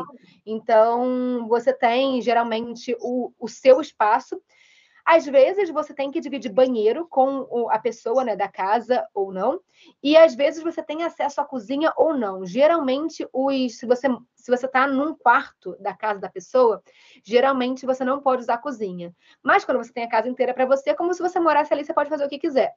[0.47, 4.41] Então, você tem geralmente o, o seu espaço
[5.05, 9.61] Às vezes você tem que dividir banheiro com a pessoa né, da casa ou não,
[10.03, 12.47] e às vezes você tem acesso à cozinha ou não.
[12.47, 14.09] Geralmente, os, se você
[14.45, 16.83] se você está num quarto da casa da pessoa,
[17.25, 19.11] geralmente você não pode usar a cozinha.
[19.43, 21.83] Mas quando você tem a casa inteira para você, é como se você morasse ali,
[21.83, 22.75] você pode fazer o que quiser.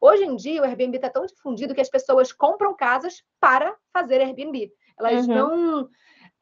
[0.00, 4.22] Hoje em dia, o Airbnb está tão difundido que as pessoas compram casas para fazer
[4.22, 4.72] Airbnb.
[4.98, 5.34] Elas uhum.
[5.34, 5.88] não.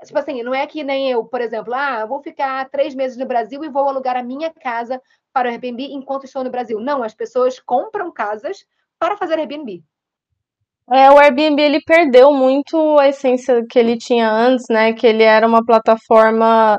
[0.05, 3.27] Tipo assim, não é que nem eu, por exemplo, ah, vou ficar três meses no
[3.27, 5.01] Brasil e vou alugar a minha casa
[5.33, 6.79] para o Airbnb enquanto estou no Brasil.
[6.81, 8.65] Não, as pessoas compram casas
[8.99, 9.83] para fazer Airbnb.
[10.91, 14.93] É, o Airbnb ele perdeu muito a essência que ele tinha antes, né?
[14.93, 16.79] Que ele era uma plataforma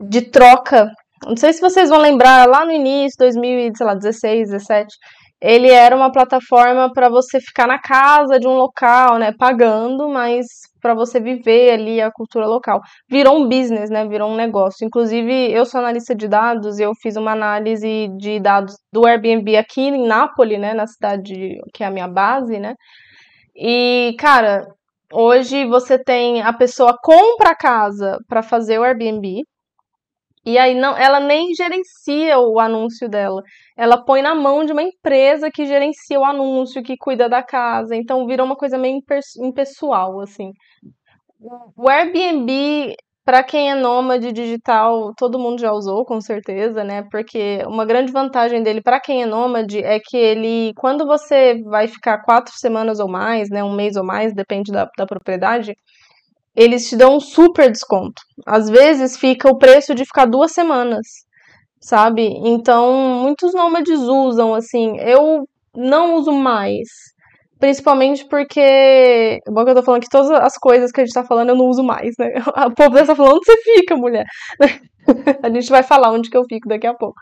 [0.00, 0.90] de troca.
[1.24, 4.96] Não sei se vocês vão lembrar, lá no início, 2016, 2017,
[5.44, 10.46] ele era uma plataforma para você ficar na casa de um local, né, pagando, mas
[10.80, 12.80] para você viver ali a cultura local.
[13.10, 14.86] Virou um business, né, virou um negócio.
[14.86, 19.54] Inclusive, eu sou analista de dados e eu fiz uma análise de dados do Airbnb
[19.58, 22.74] aqui em Nápoles, né, na cidade que é a minha base, né?
[23.54, 24.66] E, cara,
[25.12, 29.42] hoje você tem a pessoa compra a casa para fazer o Airbnb,
[30.44, 33.42] e aí não, ela nem gerencia o anúncio dela.
[33.76, 37.96] Ela põe na mão de uma empresa que gerencia o anúncio, que cuida da casa.
[37.96, 39.00] Então virou uma coisa meio
[39.40, 40.52] impessoal, assim.
[41.76, 47.02] O Airbnb, para quem é nômade digital, todo mundo já usou, com certeza, né?
[47.10, 51.88] Porque uma grande vantagem dele para quem é nômade é que ele, quando você vai
[51.88, 53.64] ficar quatro semanas ou mais, né?
[53.64, 55.74] Um mês ou mais, depende da, da propriedade
[56.56, 58.22] eles te dão um super desconto.
[58.46, 61.06] Às vezes fica o preço de ficar duas semanas,
[61.80, 62.22] sabe?
[62.44, 64.96] Então, muitos nômades usam, assim.
[64.98, 66.88] Eu não uso mais.
[67.58, 68.60] Principalmente porque.
[68.60, 71.50] É bom que eu tô falando que todas as coisas que a gente tá falando
[71.50, 72.32] eu não uso mais, né?
[72.68, 74.26] O povo tá falando onde você fica, mulher.
[75.42, 77.16] a gente vai falar onde que eu fico daqui a pouco.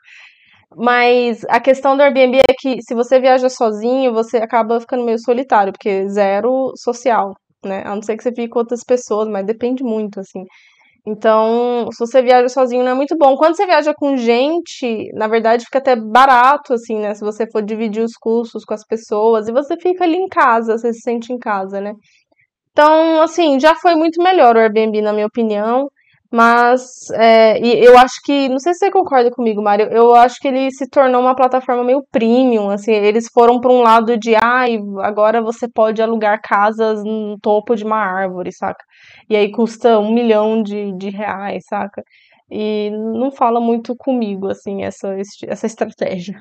[0.76, 5.18] Mas a questão do Airbnb é que se você viaja sozinho, você acaba ficando meio
[5.18, 7.34] solitário, porque zero social
[7.68, 7.82] né?
[7.84, 10.44] A não ser que você fique com outras pessoas, mas depende muito, assim.
[11.06, 13.36] Então, se você viaja sozinho, não é muito bom.
[13.36, 17.14] Quando você viaja com gente, na verdade, fica até barato, assim, né?
[17.14, 20.78] Se você for dividir os custos com as pessoas e você fica ali em casa,
[20.78, 21.92] você se sente em casa, né?
[22.72, 25.88] Então, assim, já foi muito melhor o Airbnb, na minha opinião.
[26.32, 30.48] Mas é, eu acho que, não sei se você concorda comigo, Mário, eu acho que
[30.48, 34.78] ele se tornou uma plataforma meio premium, assim, eles foram para um lado de, ai,
[34.78, 38.82] ah, agora você pode alugar casas no topo de uma árvore, saca?
[39.28, 42.02] E aí custa um milhão de, de reais, saca?
[42.50, 45.14] E não fala muito comigo, assim, essa,
[45.46, 46.40] essa estratégia.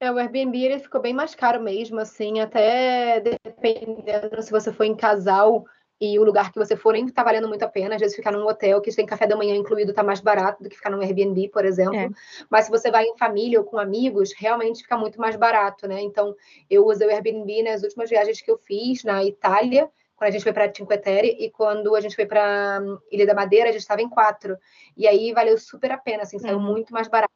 [0.00, 4.84] É, o Airbnb ele ficou bem mais caro mesmo, assim, até dependendo se você for
[4.84, 5.62] em casal,
[6.04, 7.94] e o lugar que você for nem tá valendo muito a pena.
[7.94, 10.68] Às vezes ficar num hotel que tem café da manhã incluído tá mais barato do
[10.68, 11.94] que ficar num Airbnb, por exemplo.
[11.94, 12.08] É.
[12.50, 16.02] Mas se você vai em família ou com amigos, realmente fica muito mais barato, né?
[16.02, 16.34] Então,
[16.68, 20.42] eu usei o Airbnb nas últimas viagens que eu fiz na Itália, quando a gente
[20.42, 23.72] foi para Cinque Terre e quando a gente foi para hum, Ilha da Madeira, a
[23.72, 24.58] gente estava em quatro.
[24.96, 26.64] E aí valeu super a pena, assim, saiu uhum.
[26.64, 27.32] muito mais barato.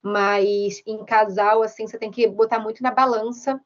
[0.00, 3.60] Mas em casal, assim, você tem que botar muito na balança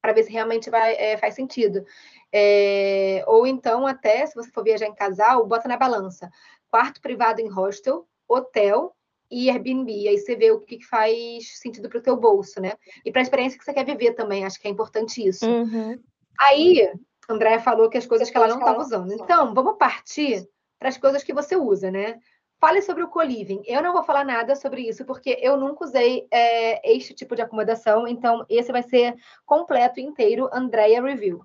[0.00, 1.84] para ver se realmente vai, é, faz sentido.
[2.32, 6.30] É, ou então, até, se você for viajar em casal, bota na balança.
[6.68, 8.94] Quarto privado em hostel, hotel
[9.30, 10.08] e Airbnb.
[10.08, 12.72] Aí você vê o que, que faz sentido para o teu bolso, né?
[13.04, 15.46] E para a experiência que você quer viver também, acho que é importante isso.
[15.46, 16.00] Uhum.
[16.38, 16.90] Aí,
[17.28, 19.12] Andréia falou que as coisas que ela não estava usando.
[19.12, 22.18] Então, vamos partir para as coisas que você usa, né?
[22.60, 23.62] Fale sobre o co-living.
[23.64, 27.40] Eu não vou falar nada sobre isso, porque eu nunca usei é, este tipo de
[27.40, 29.14] acomodação, então esse vai ser
[29.46, 31.40] completo, inteiro, Andrea Review.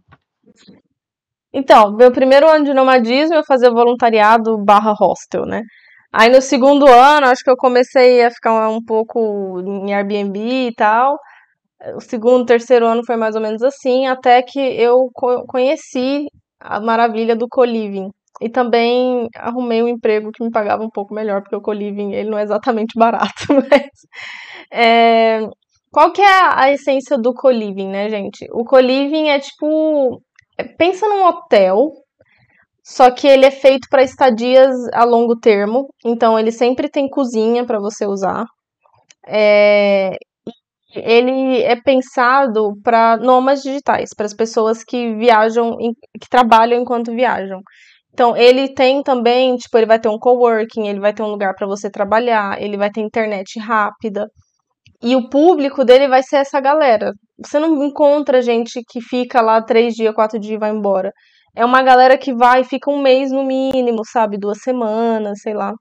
[1.53, 5.61] Então, meu primeiro ano de nomadismo eu fazia voluntariado barra hostel, né?
[6.11, 10.73] Aí no segundo ano, acho que eu comecei a ficar um pouco em Airbnb e
[10.75, 11.17] tal.
[11.95, 15.09] O segundo, terceiro ano foi mais ou menos assim, até que eu
[15.47, 16.27] conheci
[16.59, 18.09] a maravilha do co-living.
[18.41, 22.29] E também arrumei um emprego que me pagava um pouco melhor, porque o co-living ele
[22.29, 23.89] não é exatamente barato, mas...
[24.71, 25.41] É...
[25.91, 28.45] Qual que é a essência do co-living, né, gente?
[28.51, 30.21] O co-living é tipo
[30.77, 31.91] pensa num hotel,
[32.83, 37.65] só que ele é feito para estadias a longo termo, então ele sempre tem cozinha
[37.65, 38.45] para você usar.
[39.27, 40.11] É,
[40.93, 47.59] ele é pensado para nômades digitais, para as pessoas que viajam, que trabalham enquanto viajam.
[48.15, 51.53] Então, ele tem também, tipo, ele vai ter um coworking, ele vai ter um lugar
[51.55, 54.27] para você trabalhar, ele vai ter internet rápida.
[55.03, 57.13] E o público dele vai ser essa galera.
[57.43, 61.11] Você não encontra gente que fica lá três dias, quatro dias e vai embora.
[61.55, 64.37] É uma galera que vai e fica um mês no mínimo, sabe?
[64.37, 65.73] Duas semanas, sei lá.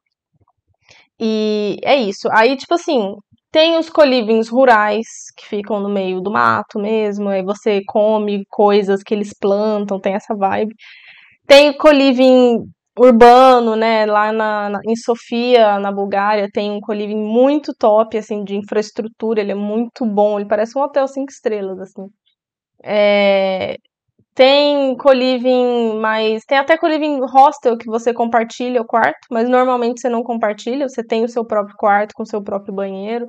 [1.20, 2.28] E é isso.
[2.32, 3.14] Aí, tipo assim,
[3.52, 9.02] Tem os colivings rurais, que ficam no meio do mato mesmo, aí você come coisas
[9.02, 10.74] que eles plantam, tem essa vibe.
[11.46, 12.64] Tem o coliving
[12.98, 14.06] urbano, né?
[14.06, 19.40] Lá na, na, em Sofia, na Bulgária, tem um coliving muito top, assim, de infraestrutura,
[19.40, 22.06] ele é muito bom, ele parece um hotel cinco estrelas, assim.
[22.82, 23.76] É,
[24.34, 26.44] tem coliving mais.
[26.44, 31.04] Tem até coliving hostel que você compartilha o quarto, mas normalmente você não compartilha, você
[31.04, 33.26] tem o seu próprio quarto com o seu próprio banheiro,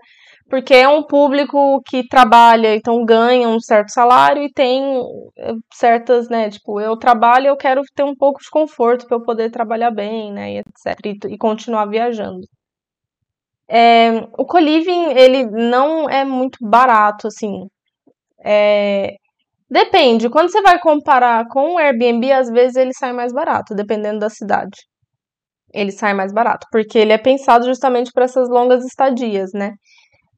[0.50, 5.00] porque é um público que trabalha, então ganha um certo salário e tem
[5.38, 6.50] eh, certas, né?
[6.50, 10.32] Tipo, eu trabalho, eu quero ter um pouco de conforto para eu poder trabalhar bem,
[10.32, 10.54] né?
[10.54, 11.00] E etc.
[11.06, 12.42] E, e continuar viajando.
[13.68, 17.68] É, o coliving, ele não é muito barato, assim.
[18.44, 19.16] É,
[19.70, 20.30] Depende.
[20.30, 24.30] Quando você vai comparar com o Airbnb, às vezes ele sai mais barato, dependendo da
[24.30, 24.78] cidade.
[25.74, 29.74] Ele sai mais barato, porque ele é pensado justamente para essas longas estadias, né?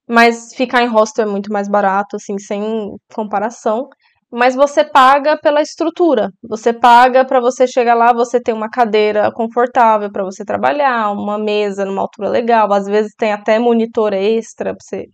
[0.08, 3.88] Mas ficar em hostel é muito mais barato, assim, sem comparação.
[4.32, 6.30] Mas você paga pela estrutura.
[6.43, 11.38] Você paga para você chegar lá, você ter uma cadeira confortável para você trabalhar, uma
[11.38, 12.72] mesa numa altura legal.
[12.72, 15.06] Às vezes tem até monitor extra pra você.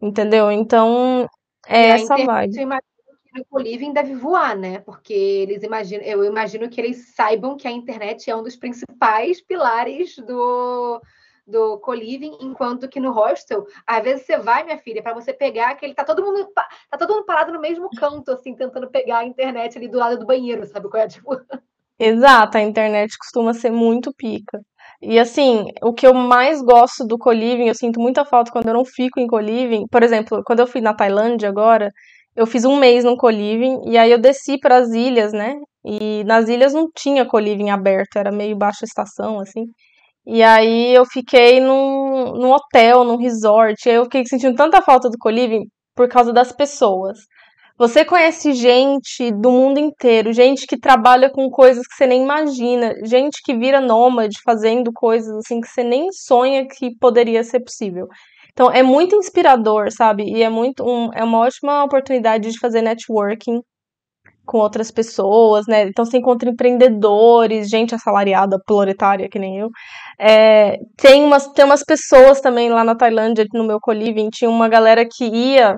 [0.00, 0.50] Entendeu?
[0.50, 1.26] Então,
[1.66, 2.52] é essa vibe
[3.40, 4.80] o co-living deve voar, né?
[4.80, 9.40] Porque eles imaginam, eu imagino que eles saibam que a internet é um dos principais
[9.40, 11.00] pilares do,
[11.48, 15.70] do co-living, enquanto que no hostel, às vezes você vai, minha filha, para você pegar
[15.70, 15.94] aquele.
[15.94, 19.78] Tá todo mundo tá todo mundo parado no mesmo canto, assim, tentando pegar a internet
[19.78, 21.08] ali do lado do banheiro, sabe qual é?
[21.08, 21.30] Tipo.
[21.98, 24.60] Exato, a internet costuma ser muito pica.
[25.02, 28.74] E assim, o que eu mais gosto do co-living, eu sinto muita falta quando eu
[28.74, 29.86] não fico em co-living.
[29.90, 31.90] Por exemplo, quando eu fui na Tailândia agora,
[32.36, 35.56] eu fiz um mês no coliving e aí eu desci para as ilhas, né?
[35.84, 39.64] E nas ilhas não tinha coliving aberto, era meio baixa estação, assim.
[40.30, 43.88] E aí eu fiquei num, num hotel, num resort.
[43.88, 45.64] Aí eu fiquei sentindo tanta falta do coliving
[45.96, 47.18] por causa das pessoas.
[47.78, 52.92] Você conhece gente do mundo inteiro, gente que trabalha com coisas que você nem imagina,
[53.04, 58.06] gente que vira nômade fazendo coisas assim que você nem sonha que poderia ser possível.
[58.52, 60.24] Então é muito inspirador, sabe?
[60.24, 63.62] E é muito um, é uma ótima oportunidade de fazer networking
[64.48, 65.82] com outras pessoas, né?
[65.82, 69.68] Então você encontra empreendedores, gente assalariada, proletária, que nem eu.
[70.18, 74.68] É, tem, umas, tem umas pessoas também lá na Tailândia, no meu coliving, tinha uma
[74.68, 75.76] galera que ia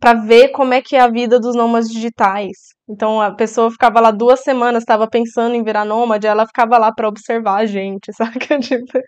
[0.00, 2.56] para ver como é que é a vida dos nômades digitais.
[2.88, 6.92] Então a pessoa ficava lá duas semanas, estava pensando em virar nômade, ela ficava lá
[6.92, 8.38] para observar a gente, sabe?
[8.60, 8.98] Tipo,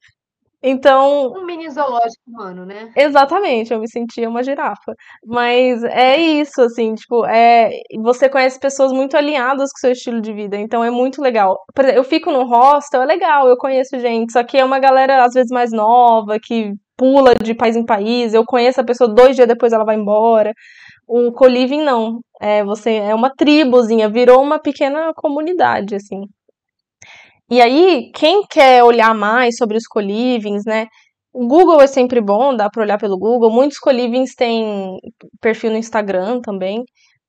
[0.62, 1.32] então.
[1.36, 2.90] Um mini zoológico humano, né?
[2.96, 4.94] Exatamente, eu me sentia uma girafa.
[5.26, 7.70] Mas é isso, assim, tipo, é,
[8.02, 11.58] você conhece pessoas muito alinhadas com o seu estilo de vida, então é muito legal.
[11.74, 14.78] Por exemplo, eu fico no hostel, é legal, eu conheço gente, só que é uma
[14.78, 19.08] galera, às vezes, mais nova, que pula de país em país, eu conheço a pessoa
[19.12, 20.52] dois dias depois ela vai embora.
[21.06, 26.22] O co-living não, é, você é uma tribuzinha, virou uma pequena comunidade, assim.
[27.50, 30.86] E aí, quem quer olhar mais sobre os colivings, né?
[31.32, 33.50] O Google é sempre bom, dá para olhar pelo Google.
[33.50, 34.98] Muitos colivings têm
[35.40, 36.84] perfil no Instagram também,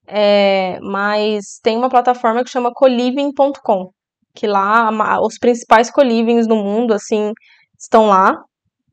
[0.08, 3.92] é, mas tem uma plataforma que chama coliving.com,
[4.36, 4.90] que lá
[5.22, 7.32] os principais colivings do mundo, assim,
[7.80, 8.36] estão lá.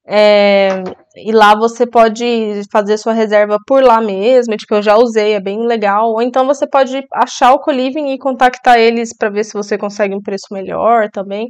[0.06, 0.68] É,
[1.16, 5.40] e lá você pode fazer sua reserva por lá mesmo, tipo, eu já usei, é
[5.40, 6.11] bem legal.
[6.12, 10.14] Ou então você pode achar o Coliving e contactar eles para ver se você consegue
[10.14, 11.48] um preço melhor também.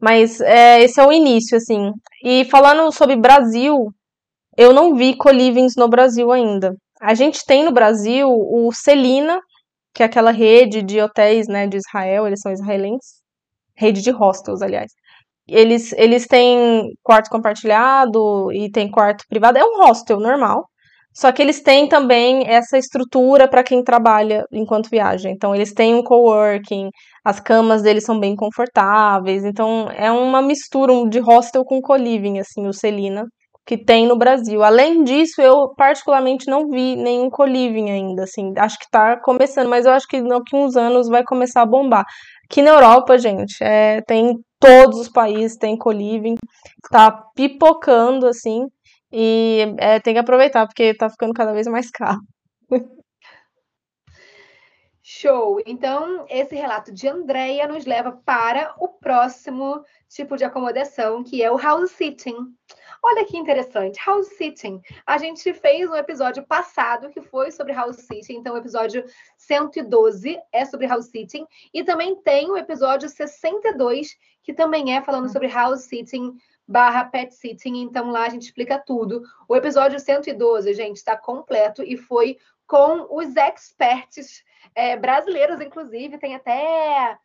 [0.00, 1.90] Mas é, esse é o início, assim.
[2.24, 3.88] E falando sobre Brasil,
[4.56, 6.74] eu não vi Colivings no Brasil ainda.
[7.02, 9.40] A gente tem no Brasil o Celina,
[9.94, 13.20] que é aquela rede de hotéis, né, de Israel, eles são israelenses.
[13.76, 14.92] Rede de hostels, aliás
[15.50, 19.58] eles, eles têm quarto compartilhado e tem quarto privado.
[19.58, 20.64] É um hostel normal.
[21.12, 25.28] Só que eles têm também essa estrutura para quem trabalha enquanto viaja.
[25.28, 26.88] Então, eles têm um coworking,
[27.24, 29.44] as camas deles são bem confortáveis.
[29.44, 33.24] Então, é uma mistura de hostel com co-living, assim, o Celina,
[33.66, 34.62] que tem no Brasil.
[34.62, 38.52] Além disso, eu particularmente não vi nenhum co-living ainda, assim.
[38.56, 42.04] Acho que está começando, mas eu acho que daqui uns anos vai começar a bombar.
[42.48, 46.36] Aqui na Europa, gente, é, tem todos os países têm coliving,
[46.90, 48.66] tá pipocando assim,
[49.10, 52.20] e é, tem que aproveitar porque tá ficando cada vez mais caro.
[55.02, 55.60] Show!
[55.66, 61.50] Então, esse relato de Andrea nos leva para o próximo tipo de acomodação, que é
[61.50, 62.36] o house sitting.
[63.02, 64.82] Olha que interessante, house sitting.
[65.06, 69.04] A gente fez um episódio passado que foi sobre house sitting, então o episódio
[69.38, 75.30] 112 é sobre house sitting e também tem o episódio 62 que também é falando
[75.30, 76.36] sobre house sitting
[76.68, 77.80] barra pet sitting.
[77.80, 79.22] Então lá a gente explica tudo.
[79.48, 82.36] O episódio 112, gente, está completo e foi
[82.66, 84.44] com os experts
[84.74, 86.18] é, brasileiros, inclusive.
[86.18, 87.18] Tem até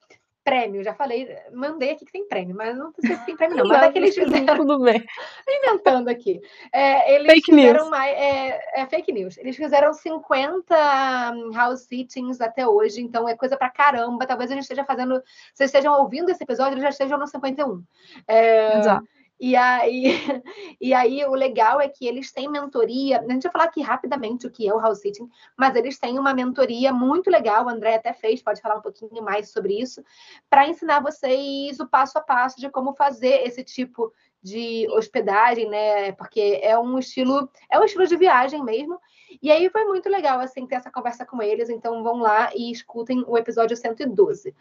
[0.46, 3.66] prêmio, já falei, mandei aqui que tem prêmio, mas não sei se tem prêmio, não.
[3.68, 4.56] Mas é que eles fizeram.
[4.56, 5.04] Tudo bem.
[5.50, 6.40] Inventando aqui.
[6.72, 7.90] É, eles fake fizeram news.
[7.90, 8.16] mais.
[8.16, 9.38] É, é, fake news.
[9.40, 14.28] Eles fizeram 50 hum, house sittings até hoje, então é coisa pra caramba.
[14.28, 15.22] Talvez a gente esteja fazendo.
[15.52, 17.84] Vocês estejam ouvindo esse episódio, eles já estejam no 51.
[18.28, 19.08] É, Exato.
[19.40, 20.06] E aí,
[20.80, 23.20] e aí, o legal é que eles têm mentoria.
[23.20, 26.18] A gente vai falar aqui rapidamente o que é o house sitting, mas eles têm
[26.18, 27.66] uma mentoria muito legal.
[27.66, 30.02] O André até fez, pode falar um pouquinho mais sobre isso,
[30.50, 36.12] para ensinar vocês o passo a passo de como fazer esse tipo de hospedagem, né?
[36.14, 39.00] Porque é um estilo, é um estilo de viagem mesmo.
[39.42, 41.70] E aí foi muito legal assim ter essa conversa com eles.
[41.70, 44.56] Então vão lá e escutem o episódio 112.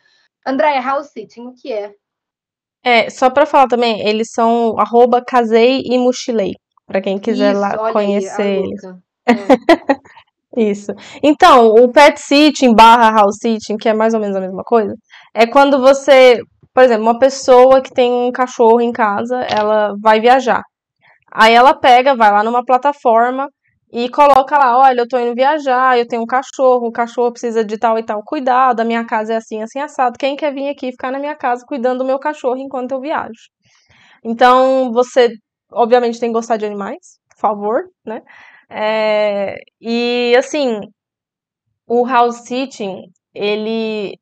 [0.44, 1.94] André, house sitting, o que é?
[2.84, 6.52] É, só pra falar também, eles são arroba casei e mochilei,
[6.86, 8.84] pra quem quiser Isso, lá conhecer aí, eles.
[8.84, 8.94] É.
[10.56, 10.92] Isso.
[11.22, 14.94] Então, o pet sitting barra house sitting, que é mais ou menos a mesma coisa,
[15.34, 16.38] é quando você,
[16.74, 20.62] por exemplo, uma pessoa que tem um cachorro em casa, ela vai viajar.
[21.32, 23.48] Aí ela pega, vai lá numa plataforma
[23.94, 27.64] e coloca lá, olha, eu tô indo viajar, eu tenho um cachorro, o cachorro precisa
[27.64, 30.18] de tal e tal cuidado, a minha casa é assim, assim, assado.
[30.18, 33.32] Quem quer vir aqui ficar na minha casa cuidando do meu cachorro enquanto eu viajo?
[34.24, 35.30] Então, você,
[35.72, 38.22] obviamente, tem que gostar de animais, por favor, né?
[38.70, 40.80] É, e, assim,
[41.86, 43.02] o house sitting,
[43.34, 44.18] ele,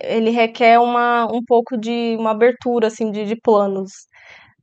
[0.00, 3.92] ele requer uma, um pouco de uma abertura, assim, de, de planos.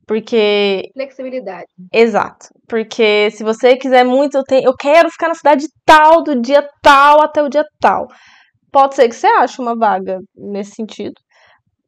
[0.06, 0.90] Porque.
[0.92, 1.66] Flexibilidade.
[1.92, 2.48] Exato.
[2.68, 6.66] Porque se você quiser muito, eu, tenho, eu quero ficar na cidade tal, do dia
[6.82, 8.06] tal até o dia tal.
[8.70, 11.14] Pode ser que você ache uma vaga nesse sentido.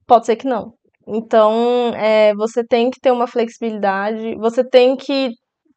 [0.06, 0.72] Pode ser que não.
[1.06, 5.30] Então, é, você tem que ter uma flexibilidade, você tem que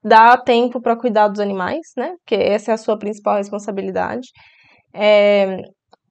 [0.03, 2.13] dar tempo para cuidar dos animais, né?
[2.19, 4.27] Porque essa é a sua principal responsabilidade.
[4.93, 5.57] É,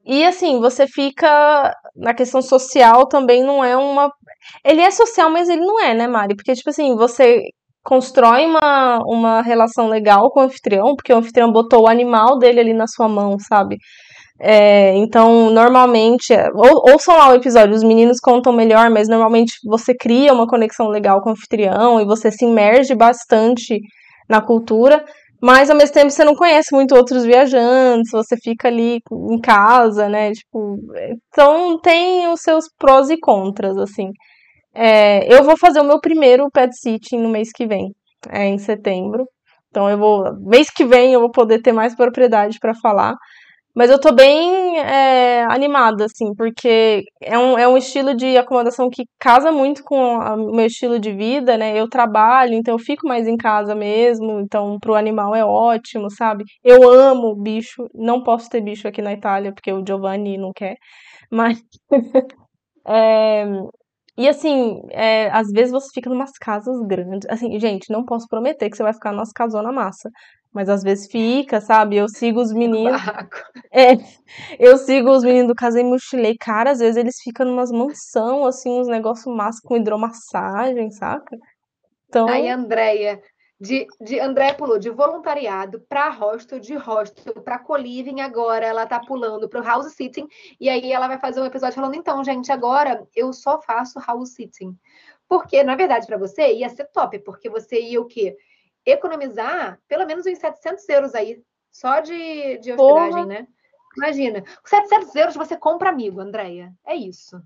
[0.09, 4.11] e assim, você fica na questão social também não é uma.
[4.65, 6.35] Ele é social, mas ele não é, né, Mari?
[6.35, 7.43] Porque, tipo assim, você
[7.85, 12.61] constrói uma, uma relação legal com o anfitrião, porque o anfitrião botou o animal dele
[12.61, 13.77] ali na sua mão, sabe?
[14.41, 19.95] É, então, normalmente, ou, ouçam lá o episódio, os meninos contam melhor, mas normalmente você
[19.95, 23.79] cria uma conexão legal com o anfitrião e você se imerge bastante
[24.29, 25.05] na cultura
[25.41, 30.09] mas ao mesmo tempo você não conhece muito outros viajantes, você fica ali em casa,
[30.09, 30.33] né?
[30.33, 30.77] Tipo,
[31.29, 34.11] então tem os seus prós e contras, assim.
[34.75, 37.95] É, eu vou fazer o meu primeiro pet sitting no mês que vem,
[38.31, 39.27] é em setembro.
[39.71, 43.15] Então eu vou, mês que vem eu vou poder ter mais propriedade para falar.
[43.79, 48.91] Mas eu tô bem é, animada, assim, porque é um, é um estilo de acomodação
[48.91, 51.79] que casa muito com o meu estilo de vida, né?
[51.79, 56.43] Eu trabalho, então eu fico mais em casa mesmo, então pro animal é ótimo, sabe?
[56.65, 60.75] Eu amo bicho, não posso ter bicho aqui na Itália, porque o Giovanni não quer,
[61.31, 61.63] mas.
[62.85, 63.47] é,
[64.19, 67.29] e assim, é, às vezes você fica em umas casas grandes.
[67.31, 70.11] Assim, gente, não posso prometer que você vai ficar nas casona massa.
[70.53, 71.97] Mas às vezes fica, sabe?
[71.97, 73.01] Eu sigo os meninos.
[73.71, 73.93] É,
[74.59, 76.37] eu sigo os meninos do Casei Mochilei.
[76.39, 81.37] Cara, às vezes eles ficam numas mansão, assim, uns negócios massa com hidromassagem, saca?
[82.09, 82.27] Então.
[82.29, 83.21] Aí, Andréia,
[83.61, 89.01] de, de André pulou de voluntariado para hostel, de hostel para co-living, agora ela tá
[89.01, 90.29] pulando para o house sitting,
[90.61, 94.35] e aí ela vai fazer um episódio falando, então, gente, agora eu só faço house
[94.35, 94.77] sitting.
[95.29, 98.37] Porque, na verdade, para você ia ser top, porque você ia o quê?
[98.91, 103.27] Economizar pelo menos uns 700 euros aí, só de, de hospedagem, Porra.
[103.27, 103.47] né?
[103.97, 106.73] Imagina, com 700 euros você compra amigo, Andréia.
[106.87, 107.41] É isso.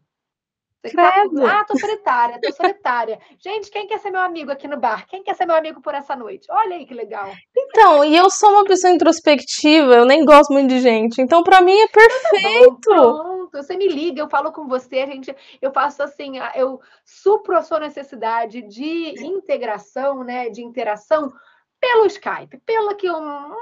[0.91, 1.15] Tá...
[1.47, 3.21] Ah, tô solitária, tô solitária.
[3.39, 5.07] Gente, quem quer ser meu amigo aqui no bar?
[5.07, 6.49] Quem quer ser meu amigo por essa noite?
[6.51, 7.31] Olha aí que legal.
[7.57, 11.23] Então, e eu sou uma pessoa introspectiva, eu nem gosto muito de gente.
[11.23, 12.91] Então, para mim é perfeito.
[12.91, 16.81] Tá bom, você me liga, eu falo com você, a gente, eu faço assim, eu
[17.05, 21.33] supro a sua necessidade de integração, né, de interação
[21.81, 23.55] pelo Skype, pelo que um,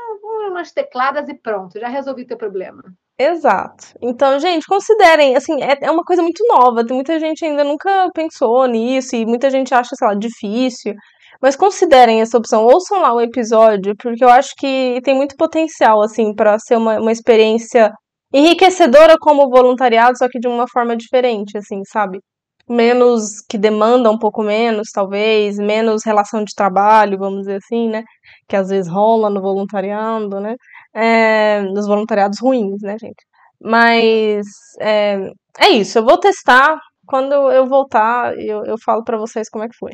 [0.49, 2.83] umas tecladas e pronto, já resolvi teu problema.
[3.19, 3.89] Exato.
[4.01, 8.11] Então, gente, considerem, assim, é, é uma coisa muito nova, tem muita gente ainda nunca
[8.15, 10.95] pensou nisso e muita gente acha, sei lá, difícil.
[11.41, 16.03] Mas considerem essa opção, ouçam lá o episódio, porque eu acho que tem muito potencial,
[16.03, 17.91] assim, para ser uma, uma experiência
[18.33, 22.21] enriquecedora como voluntariado, só que de uma forma diferente, assim, sabe?
[22.69, 28.05] Menos que demanda um pouco menos, talvez, menos relação de trabalho, vamos dizer assim, né?
[28.49, 30.55] Que às vezes rola no voluntariado, né?
[30.95, 33.25] É, nos voluntariados ruins, né, gente?
[33.61, 34.47] Mas
[34.81, 36.79] é, é isso, eu vou testar.
[37.07, 39.93] Quando eu voltar, eu, eu falo para vocês como é que foi.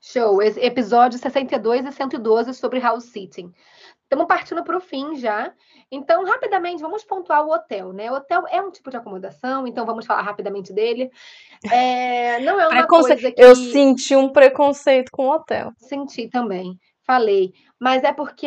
[0.00, 0.42] Show.
[0.42, 3.52] Episódio 62 e 112 sobre house sitting.
[4.12, 5.54] Estamos partindo para o fim já.
[5.90, 8.10] Então, rapidamente, vamos pontuar o hotel, né?
[8.10, 11.10] O hotel é um tipo de acomodação, então vamos falar rapidamente dele.
[11.72, 13.34] É, não é uma coisa que...
[13.38, 15.72] Eu senti um preconceito com o hotel.
[15.78, 17.54] Senti também, falei.
[17.80, 18.46] Mas é porque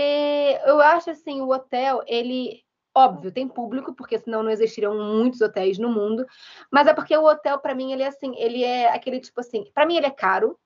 [0.67, 2.63] eu acho assim, o hotel, ele
[2.97, 6.25] Óbvio, tem público, porque senão não existiriam muitos hotéis no mundo.
[6.71, 9.65] Mas é porque o hotel, para mim, ele é assim, ele é aquele tipo assim,
[9.73, 10.57] para mim ele é caro.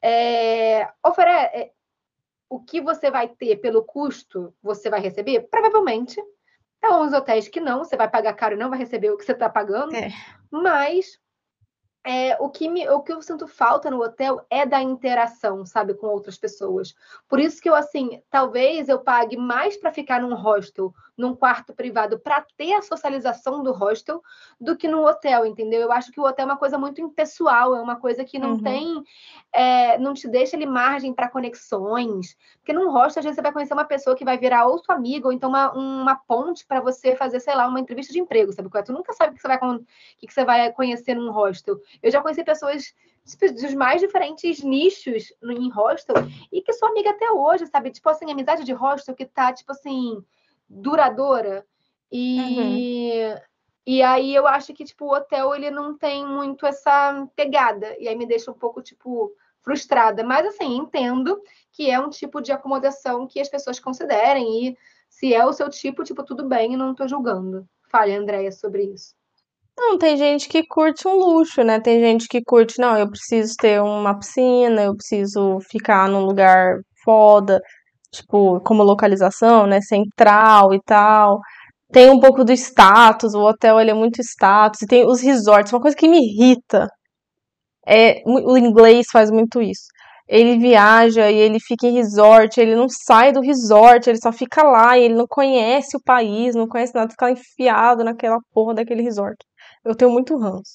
[0.00, 1.72] É, ofere...
[2.50, 5.48] O que você vai ter pelo custo, você vai receber?
[5.48, 6.20] Provavelmente.
[6.80, 9.24] Tem uns hotéis que não, você vai pagar caro e não vai receber o que
[9.24, 9.94] você está pagando.
[9.94, 10.10] É.
[10.50, 11.18] Mas
[12.04, 15.94] é, o, que me, o que eu sinto falta no hotel é da interação, sabe,
[15.94, 16.94] com outras pessoas.
[17.28, 21.74] Por isso que eu, assim, talvez eu pague mais para ficar num hostel, num quarto
[21.74, 24.22] privado, para ter a socialização do hostel,
[24.60, 25.80] do que no hotel, entendeu?
[25.82, 28.52] Eu acho que o hotel é uma coisa muito impessoal, é uma coisa que não
[28.52, 28.62] uhum.
[28.62, 29.02] tem,
[29.52, 32.36] é, não te deixa ali margem para conexões.
[32.58, 34.94] Porque num hostel, às vezes, você vai conhecer uma pessoa que vai virar ou sua
[34.94, 38.52] amiga, ou então uma, uma ponte para você fazer, sei lá, uma entrevista de emprego,
[38.52, 38.70] sabe?
[38.84, 39.58] Tu nunca sabe o que você vai,
[40.18, 41.80] que você vai conhecer num hostel.
[42.02, 42.94] Eu já conheci pessoas
[43.52, 46.16] dos mais diferentes nichos em hostel
[46.50, 47.90] e que sou amiga até hoje, sabe?
[47.90, 50.24] Tipo assim, amizade de hostel que tá, tipo assim,
[50.70, 51.66] duradoura.
[52.10, 53.40] E, uhum.
[53.86, 57.96] e aí eu acho que, tipo, o hotel, ele não tem muito essa pegada.
[57.98, 60.22] E aí me deixa um pouco, tipo, frustrada.
[60.22, 61.40] Mas, assim, entendo
[61.72, 64.68] que é um tipo de acomodação que as pessoas considerem.
[64.68, 67.66] E se é o seu tipo, tipo, tudo bem, não tô julgando.
[67.90, 69.14] Fale, Andréia, sobre isso.
[69.76, 71.80] Não, tem gente que curte um luxo, né?
[71.80, 76.80] Tem gente que curte, não, eu preciso ter uma piscina, eu preciso ficar num lugar
[77.02, 77.60] foda,
[78.12, 79.80] tipo, como localização, né?
[79.80, 81.40] Central e tal.
[81.92, 85.72] Tem um pouco do status, o hotel ele é muito status, e tem os resorts,
[85.72, 86.88] uma coisa que me irrita.
[87.86, 89.86] É, o inglês faz muito isso.
[90.28, 94.62] Ele viaja e ele fica em resort, ele não sai do resort, ele só fica
[94.62, 99.02] lá e ele não conhece o país, não conhece nada, fica enfiado naquela porra daquele
[99.02, 99.36] resort.
[99.84, 100.74] Eu tenho muito ranço.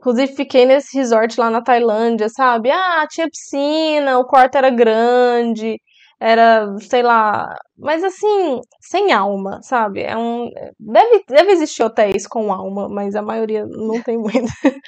[0.00, 2.70] Inclusive, fiquei nesse resort lá na Tailândia, sabe?
[2.70, 5.76] Ah, tinha piscina, o quarto era grande,
[6.20, 7.54] era, sei lá.
[7.76, 10.02] Mas assim, sem alma, sabe?
[10.02, 10.50] É um.
[10.78, 14.46] Deve, deve existir hotéis com alma, mas a maioria não tem muito.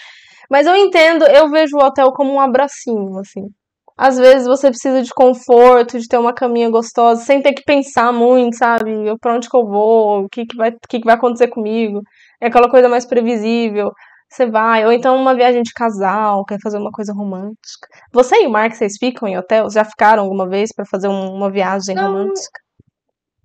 [0.51, 3.49] mas eu entendo, eu vejo o hotel como um abracinho, assim.
[3.97, 8.13] Às vezes você precisa de conforto, de ter uma caminha gostosa, sem ter que pensar
[8.13, 8.91] muito, sabe?
[9.21, 12.01] Pra onde que eu vou, o que, que, vai, o que, que vai acontecer comigo
[12.41, 13.91] é aquela coisa mais previsível.
[14.31, 17.89] Você vai, ou então uma viagem de casal, quer fazer uma coisa romântica.
[18.13, 19.69] Você e o Mark, vocês ficam em hotel?
[19.69, 22.61] Já ficaram alguma vez para fazer um, uma viagem não, romântica?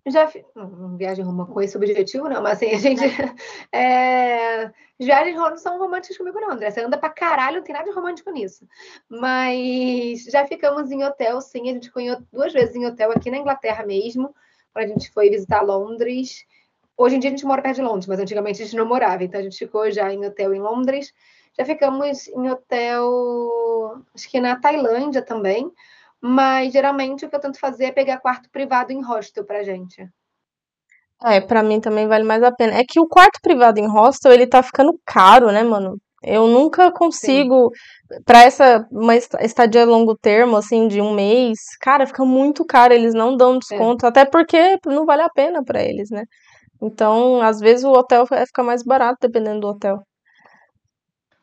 [0.05, 0.31] Já.
[0.55, 3.01] Uma viagem romântica com esse objetivo, não, mas assim, a gente.
[3.73, 4.71] É...
[4.99, 6.69] Viagens não são românticas comigo, não, André.
[6.69, 8.67] Você anda pra caralho, não tem nada de romântico nisso.
[9.09, 11.69] Mas já ficamos em hotel, sim.
[11.69, 14.33] A gente foi duas vezes em hotel aqui na Inglaterra mesmo.
[14.71, 16.45] Quando a gente foi visitar Londres.
[16.97, 19.23] Hoje em dia a gente mora perto de Londres, mas antigamente a gente não morava,
[19.23, 21.13] então a gente ficou já em hotel em Londres.
[21.57, 25.71] Já ficamos em hotel, acho que na Tailândia também,
[26.21, 30.07] mas geralmente o que eu tento fazer é pegar quarto privado em hostel pra gente.
[31.23, 32.73] É, pra mim também vale mais a pena.
[32.73, 35.97] É que o quarto privado em hostel, ele tá ficando caro, né, mano?
[36.21, 37.69] Eu nunca consigo,
[38.25, 42.93] para essa uma estadia a longo termo, assim, de um mês, cara, fica muito caro,
[42.93, 43.59] eles não dão é.
[43.59, 44.09] desconto, é.
[44.09, 46.23] até porque não vale a pena para eles, né?
[46.82, 49.99] Então, às vezes o hotel fica mais barato dependendo do hotel.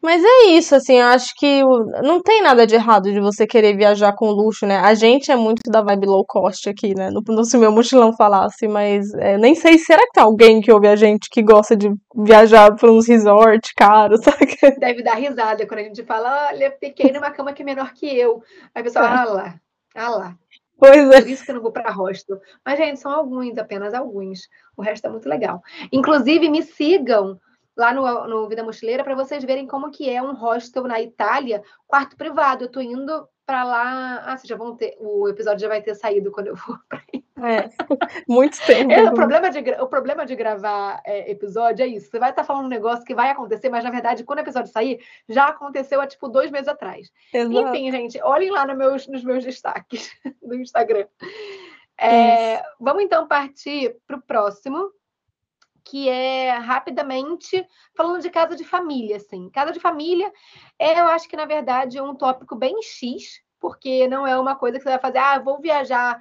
[0.03, 1.63] Mas é isso, assim, eu acho que
[2.03, 4.79] não tem nada de errado de você querer viajar com luxo, né?
[4.79, 7.09] A gente é muito da vibe low cost aqui, né?
[7.09, 10.73] No, no se meu mochilão falasse, mas é, nem sei, será que tem alguém que
[10.73, 14.57] ouve a gente que gosta de viajar para uns resorts caros, sabe?
[14.81, 18.07] Deve dar risada quando a gente fala, olha, fiquei numa cama que é menor que
[18.07, 18.43] eu.
[18.75, 19.09] Aí a pessoa, é.
[19.09, 19.55] ah lá,
[19.95, 20.42] ah lá.
[20.83, 21.21] Pois é.
[21.21, 22.41] Por isso que eu não vou para hostel.
[22.67, 24.49] Mas, gente, são alguns, apenas alguns.
[24.77, 25.63] O resto é muito legal.
[25.93, 27.41] Inclusive, me sigam
[27.77, 31.63] lá no, no Vida Mochileira para vocês verem como que é um hostel na Itália,
[31.87, 32.65] quarto privado.
[32.65, 34.23] Eu tô indo para lá.
[34.25, 34.97] Ah, vocês já vão ter.
[34.99, 37.22] O episódio já vai ter saído quando eu for para aí.
[37.41, 37.69] É,
[38.29, 38.93] muito tempo.
[38.93, 42.11] É, o, problema de, o problema de gravar é, episódio é isso.
[42.11, 44.71] Você vai estar falando um negócio que vai acontecer, mas na verdade, quando o episódio
[44.71, 47.11] sair, já aconteceu há tipo dois meses atrás.
[47.33, 47.69] Exato.
[47.69, 50.11] Enfim, gente, olhem lá no meus, nos meus destaques
[50.43, 51.07] do Instagram.
[51.99, 54.91] É, vamos então partir para o próximo,
[55.85, 57.67] que é rapidamente
[57.97, 59.49] falando de casa de família, assim.
[59.51, 60.31] Casa de família
[60.79, 64.57] é, eu acho que na verdade é um tópico bem X, porque não é uma
[64.57, 66.21] coisa que você vai fazer, ah, vou viajar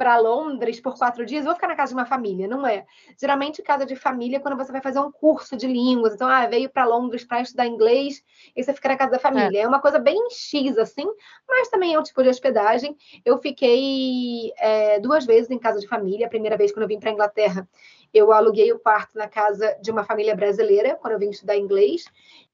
[0.00, 2.86] para Londres por quatro dias, vou ficar na casa de uma família, não é?
[3.20, 6.14] Geralmente, casa de família é quando você vai fazer um curso de línguas.
[6.14, 8.24] Então, ah, veio para Londres para estudar inglês
[8.56, 9.58] e você fica na casa da família.
[9.58, 9.62] É.
[9.64, 9.68] é.
[9.68, 11.04] uma coisa bem X, assim,
[11.46, 12.96] mas também é um tipo de hospedagem.
[13.26, 16.28] Eu fiquei é, duas vezes em casa de família.
[16.28, 17.68] A primeira vez, quando eu vim para Inglaterra,
[18.14, 22.06] eu aluguei o quarto na casa de uma família brasileira, quando eu vim estudar inglês.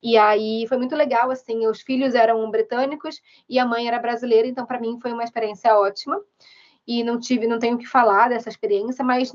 [0.02, 4.48] E aí foi muito legal, assim, os filhos eram britânicos e a mãe era brasileira,
[4.48, 6.20] então para mim foi uma experiência ótima
[6.86, 9.32] e não tive, não tenho o que falar dessa experiência, mas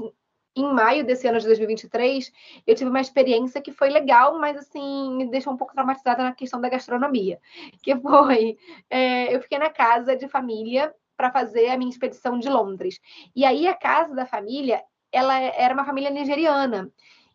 [0.55, 2.31] em maio desse ano de 2023,
[2.67, 6.33] eu tive uma experiência que foi legal, mas assim, me deixou um pouco traumatizada na
[6.33, 7.39] questão da gastronomia.
[7.81, 8.57] Que foi,
[8.89, 12.99] é, eu fiquei na casa de família para fazer a minha expedição de Londres.
[13.35, 16.91] E aí a casa da família, ela era uma família nigeriana.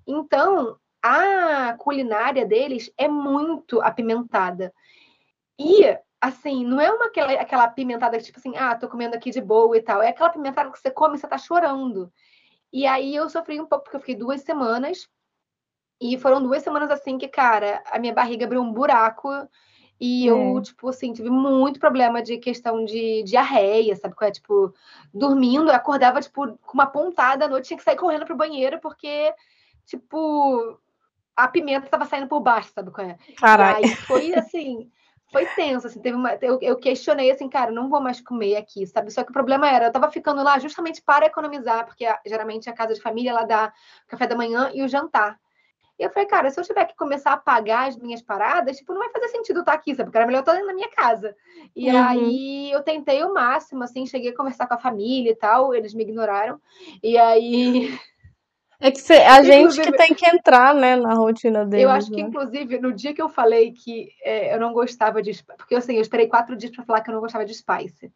[0.06, 4.72] Então, a culinária deles é muito apimentada.
[5.58, 9.30] E assim, não é uma aquela, aquela pimentada que, tipo assim, ah, tô comendo aqui
[9.30, 10.02] de boa e tal.
[10.02, 12.12] É aquela pimentada que você come e você tá chorando.
[12.72, 15.08] E aí eu sofri um pouco, porque eu fiquei duas semanas.
[16.00, 19.30] E foram duas semanas assim que, cara, a minha barriga abriu um buraco.
[19.98, 20.60] E eu, é.
[20.60, 24.14] tipo assim, tive muito problema de questão de diarreia, sabe?
[24.14, 24.32] Qual é?
[24.32, 24.74] Tipo,
[25.12, 28.78] dormindo, eu acordava, tipo, com uma pontada à noite, tinha que sair correndo pro banheiro,
[28.78, 29.32] porque,
[29.86, 30.78] tipo,
[31.34, 33.16] a pimenta estava saindo por baixo, sabe qual é?
[33.38, 33.86] Caralho.
[33.86, 34.90] Aí foi assim
[35.36, 38.86] foi tenso, assim, teve uma, eu, eu, questionei assim, cara, não vou mais comer aqui,
[38.86, 39.10] sabe?
[39.10, 42.70] Só que o problema era, eu tava ficando lá justamente para economizar, porque a, geralmente
[42.70, 43.70] a casa de família ela dá
[44.08, 45.38] café da manhã e o jantar.
[45.98, 48.94] E eu falei, cara, se eu tiver que começar a pagar as minhas paradas, tipo,
[48.94, 50.06] não vai fazer sentido estar aqui, sabe?
[50.06, 51.36] Porque era melhor estar na minha casa.
[51.74, 52.02] E uhum.
[52.02, 55.92] aí eu tentei o máximo, assim, cheguei a conversar com a família e tal, eles
[55.92, 56.58] me ignoraram.
[57.02, 57.94] E aí
[58.78, 61.84] É que cê, a gente que tem que entrar, né, na rotina deles.
[61.84, 62.28] Eu acho que, né?
[62.28, 65.42] inclusive, no dia que eu falei que é, eu não gostava de.
[65.56, 68.12] Porque, assim, eu esperei quatro dias para falar que eu não gostava de Spice.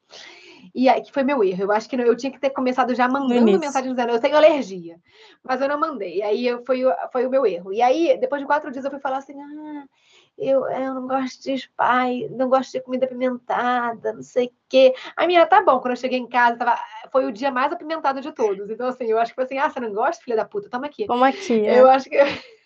[0.75, 1.65] E aí, que foi meu erro.
[1.65, 4.97] Eu acho que eu tinha que ter começado já mandando mensagem dizendo, eu tenho alergia.
[5.43, 6.19] Mas eu não mandei.
[6.19, 7.73] E aí foi, foi o meu erro.
[7.73, 9.85] E aí, depois de quatro dias, eu fui falar assim: ah,
[10.41, 14.95] eu, eu não gosto de pai, não gosto de comida apimentada, não sei o quê.
[15.15, 16.79] A minha, tá bom, quando eu cheguei em casa, tava,
[17.13, 18.71] foi o dia mais apimentado de todos.
[18.71, 20.71] Então, assim, eu acho que foi assim, ah, você não gosta, filha da puta?
[20.71, 21.07] Toma aqui.
[21.07, 21.67] Toma aqui.
[21.67, 21.81] É.
[21.81, 22.17] Eu acho que...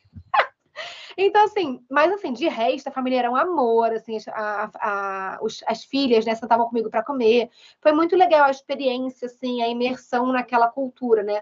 [1.17, 5.63] Então, assim, mas assim, de resto, a família era um amor, assim, a, a, os,
[5.65, 7.51] as filhas, né, sentavam comigo para comer.
[7.81, 11.41] Foi muito legal a experiência, assim, a imersão naquela cultura, né?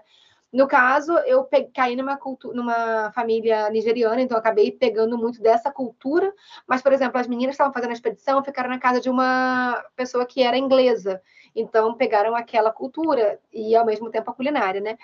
[0.53, 2.19] No caso, eu caí numa,
[2.53, 6.31] numa família nigeriana, então acabei pegando muito dessa cultura.
[6.67, 10.27] Mas, por exemplo, as meninas estavam fazendo a expedição, ficaram na casa de uma pessoa
[10.27, 11.19] que era inglesa.
[11.55, 14.95] Então, pegaram aquela cultura e, ao mesmo tempo, a culinária, né?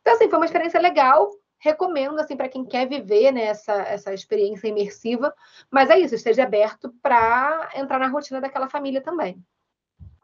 [0.00, 1.28] Então, assim, foi uma experiência legal.
[1.58, 5.34] Recomendo, assim, para quem quer viver né, essa, essa experiência imersiva.
[5.68, 9.44] Mas é isso, esteja aberto para entrar na rotina daquela família também.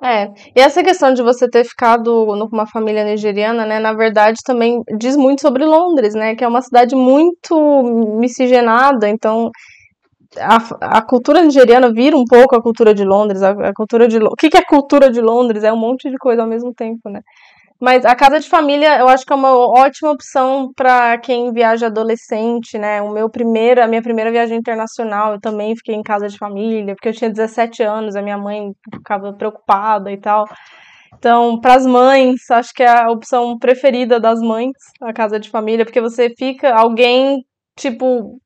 [0.01, 4.81] É, e essa questão de você ter ficado numa família nigeriana, né, na verdade também
[4.97, 7.83] diz muito sobre Londres, né, que é uma cidade muito
[8.21, 9.51] miscigenada, então
[10.39, 14.19] a, a cultura nigeriana vira um pouco a cultura de Londres, a, a cultura de
[14.19, 15.65] o que, que é cultura de Londres?
[15.65, 17.21] É um monte de coisa ao mesmo tempo, né?
[17.81, 21.87] Mas a casa de família eu acho que é uma ótima opção para quem viaja
[21.87, 23.01] adolescente, né?
[23.01, 26.95] O meu primeiro, a minha primeira viagem internacional, eu também fiquei em casa de família,
[26.95, 30.45] porque eu tinha 17 anos, a minha mãe ficava preocupada e tal.
[31.17, 35.49] Então, para as mães, acho que é a opção preferida das mães, a casa de
[35.49, 37.45] família, porque você fica alguém
[37.77, 38.41] tipo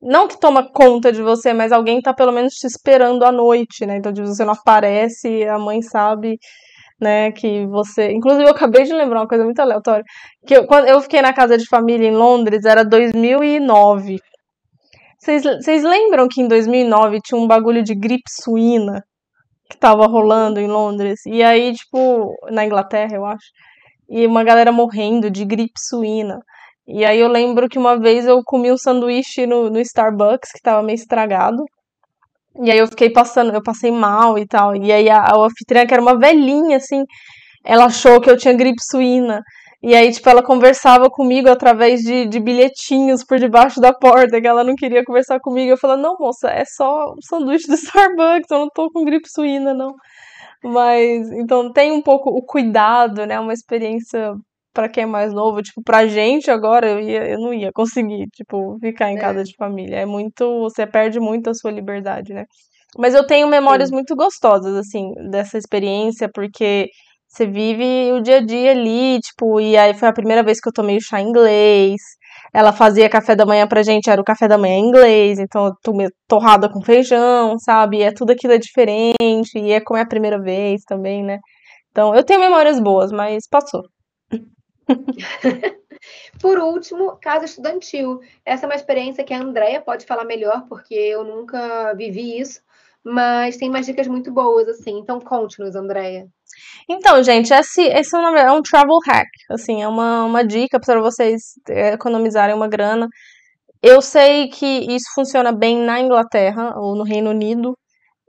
[0.00, 3.84] não que toma conta de você, mas alguém tá pelo menos te esperando à noite,
[3.84, 3.96] né?
[3.96, 6.38] Então, tipo, você não aparece, a mãe sabe
[7.00, 7.32] né?
[7.32, 8.10] Que você.
[8.12, 10.04] Inclusive, eu acabei de lembrar uma coisa muito aleatória.
[10.46, 14.18] Que eu, quando eu fiquei na casa de família em Londres, era 2009.
[15.20, 19.02] Vocês lembram que em 2009 tinha um bagulho de gripe suína
[19.70, 21.20] que tava rolando em Londres?
[21.26, 23.46] E aí, tipo, na Inglaterra, eu acho.
[24.08, 26.38] E uma galera morrendo de gripe suína.
[26.86, 30.62] E aí eu lembro que uma vez eu comi um sanduíche no, no Starbucks que
[30.62, 31.62] tava meio estragado.
[32.62, 34.74] E aí eu fiquei passando, eu passei mal e tal.
[34.76, 37.04] E aí a, a anfitriã, que era uma velhinha, assim,
[37.64, 39.42] ela achou que eu tinha gripe suína.
[39.82, 44.46] E aí, tipo, ela conversava comigo através de, de bilhetinhos por debaixo da porta, que
[44.46, 45.70] ela não queria conversar comigo.
[45.70, 49.28] Eu falei, não, moça, é só um sanduíche do Starbucks, eu não tô com gripe
[49.30, 49.94] suína, não.
[50.64, 53.38] Mas, então, tem um pouco o cuidado, né?
[53.40, 54.34] Uma experiência
[54.78, 58.28] para quem é mais novo, tipo, pra gente agora, eu, ia, eu não ia conseguir,
[58.32, 59.20] tipo, ficar em é.
[59.20, 59.96] casa de família.
[59.96, 60.60] É muito.
[60.60, 62.44] Você perde muito a sua liberdade, né?
[62.96, 63.96] Mas eu tenho memórias Sim.
[63.96, 66.86] muito gostosas, assim, dessa experiência, porque
[67.26, 70.68] você vive o dia a dia ali, tipo, e aí foi a primeira vez que
[70.68, 72.00] eu tomei o chá inglês.
[72.54, 75.66] Ela fazia café da manhã pra gente, era o café da manhã em inglês, então
[75.66, 77.96] eu tomei torrada com feijão, sabe?
[77.98, 81.38] E é tudo aquilo é diferente, e é como é a primeira vez também, né?
[81.90, 83.82] Então, eu tenho memórias boas, mas passou.
[86.40, 88.20] Por último, casa estudantil.
[88.44, 92.60] Essa é uma experiência que a Andrea pode falar melhor, porque eu nunca vivi isso,
[93.04, 94.98] mas tem umas dicas muito boas, assim.
[94.98, 96.26] Então, conte-nos, Andrea.
[96.88, 101.00] Então, gente, esse, esse é, é um travel hack, assim, é uma, uma dica para
[101.00, 103.08] vocês é, economizarem uma grana.
[103.82, 107.76] Eu sei que isso funciona bem na Inglaterra ou no Reino Unido.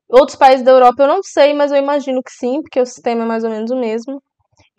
[0.07, 3.23] Outros países da Europa eu não sei, mas eu imagino que sim, porque o sistema
[3.23, 4.21] é mais ou menos o mesmo.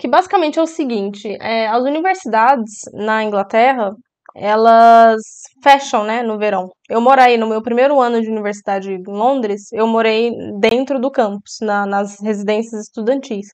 [0.00, 3.92] Que basicamente é o seguinte: é, as universidades na Inglaterra
[4.34, 5.20] elas
[5.62, 6.70] fecham, né, no verão.
[6.88, 10.30] Eu morei no meu primeiro ano de universidade em Londres, eu morei
[10.60, 13.48] dentro do campus, na, nas residências estudantis.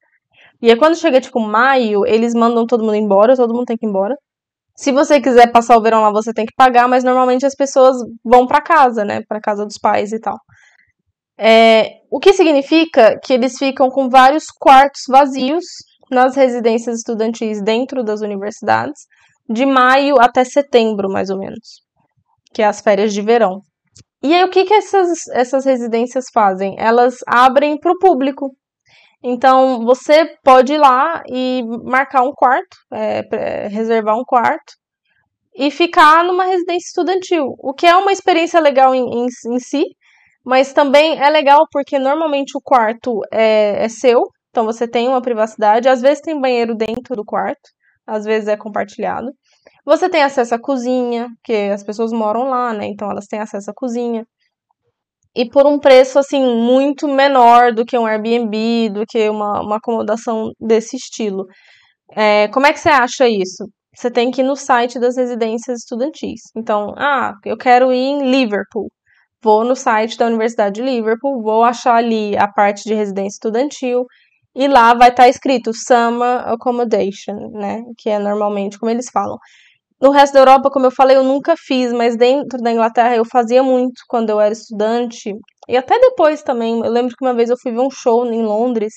[0.62, 3.86] E aí quando chega tipo maio, eles mandam todo mundo embora, todo mundo tem que
[3.86, 4.14] ir embora.
[4.76, 7.97] Se você quiser passar o verão lá, você tem que pagar, mas normalmente as pessoas
[8.22, 10.36] vão para casa, né, para casa dos pais e tal.
[11.38, 15.64] É, o que significa que eles ficam com vários quartos vazios
[16.11, 19.02] nas residências estudantis dentro das universidades
[19.48, 21.82] de maio até setembro, mais ou menos,
[22.52, 23.61] que é as férias de verão.
[24.22, 26.74] E aí, o que, que essas, essas residências fazem?
[26.78, 28.50] Elas abrem para o público.
[29.22, 34.74] Então, você pode ir lá e marcar um quarto, é, reservar um quarto,
[35.57, 39.84] e ficar numa residência estudantil, o que é uma experiência legal em, em, em si,
[40.44, 44.22] mas também é legal porque normalmente o quarto é, é seu,
[44.57, 47.61] então você tem uma privacidade, às vezes tem banheiro dentro do quarto,
[48.07, 49.30] às vezes é compartilhado.
[49.84, 52.86] Você tem acesso à cozinha, que as pessoas moram lá, né?
[52.86, 54.24] Então elas têm acesso à cozinha.
[55.34, 59.76] E por um preço, assim, muito menor do que um Airbnb, do que uma, uma
[59.76, 61.44] acomodação desse estilo.
[62.16, 63.66] É, como é que você acha isso?
[63.94, 66.40] Você tem que ir no site das residências estudantis.
[66.57, 68.88] Então, ah, eu quero ir em Liverpool.
[69.42, 74.07] Vou no site da Universidade de Liverpool, vou achar ali a parte de residência estudantil
[74.57, 77.82] e lá vai estar tá escrito Summer Accommodation, né?
[77.98, 79.36] Que é normalmente como eles falam.
[80.00, 83.24] No resto da Europa, como eu falei, eu nunca fiz, mas dentro da Inglaterra eu
[83.24, 85.34] fazia muito quando eu era estudante.
[85.68, 86.80] E até depois também.
[86.80, 88.94] Eu lembro que uma vez eu fui ver um show em Londres.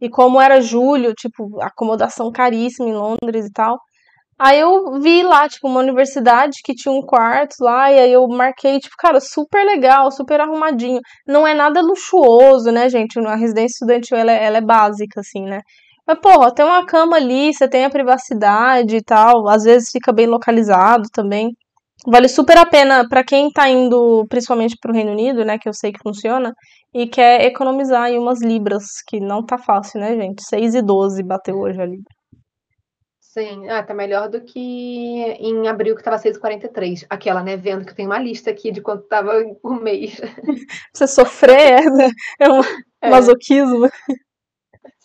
[0.00, 3.78] E como era julho, tipo, acomodação caríssima em Londres e tal.
[4.38, 8.26] Aí eu vi lá, tipo, uma universidade que tinha um quarto lá, e aí eu
[8.28, 11.00] marquei, tipo, cara, super legal, super arrumadinho.
[11.26, 13.18] Não é nada luxuoso, né, gente?
[13.18, 15.60] A residência estudantil, ela é, ela é básica, assim, né?
[16.06, 20.12] Mas, porra, tem uma cama ali, você tem a privacidade e tal, às vezes fica
[20.12, 21.50] bem localizado também.
[22.06, 25.72] Vale super a pena para quem tá indo, principalmente pro Reino Unido, né, que eu
[25.74, 26.52] sei que funciona,
[26.94, 30.42] e quer economizar aí umas libras, que não tá fácil, né, gente?
[30.44, 32.15] 6 e 12 bateu hoje a libra.
[33.36, 37.04] Sim, ah, tá melhor do que em abril, que tava 6,43.
[37.10, 37.54] Aquela, né?
[37.54, 40.18] Vendo que tem uma lista aqui de quanto tava por mês.
[40.90, 42.08] Você sofrer é, né?
[42.40, 42.62] é um
[43.02, 43.10] é.
[43.10, 43.90] masoquismo.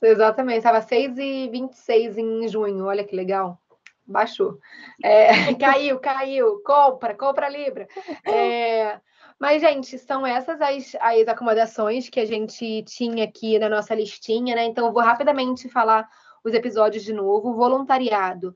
[0.02, 3.60] Exatamente, tava 6,26 em junho, olha que legal.
[4.08, 4.60] Baixou.
[5.04, 6.62] É, caiu, caiu.
[6.64, 7.86] Compra, compra Libra.
[8.26, 8.98] É,
[9.38, 14.56] mas, gente, são essas as, as acomodações que a gente tinha aqui na nossa listinha,
[14.56, 14.64] né?
[14.64, 16.08] Então, eu vou rapidamente falar
[16.44, 17.54] os episódios de novo.
[17.54, 18.56] Voluntariado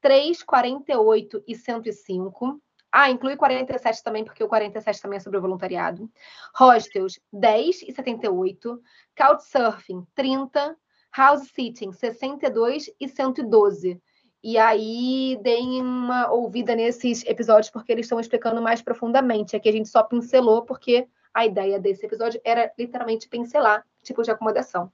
[0.00, 2.60] 3, 48 e 105.
[2.90, 6.10] Ah, inclui 47 também, porque o 47 também é sobre voluntariado.
[6.54, 8.82] Hostels 10 e 78.
[9.16, 10.76] Couchsurfing 30.
[11.14, 14.00] House Sitting 62 e 112.
[14.42, 19.54] E aí, deem uma ouvida nesses episódios, porque eles estão explicando mais profundamente.
[19.54, 24.32] Aqui a gente só pincelou, porque a ideia desse episódio era literalmente pincelar tipos de
[24.32, 24.90] acomodação.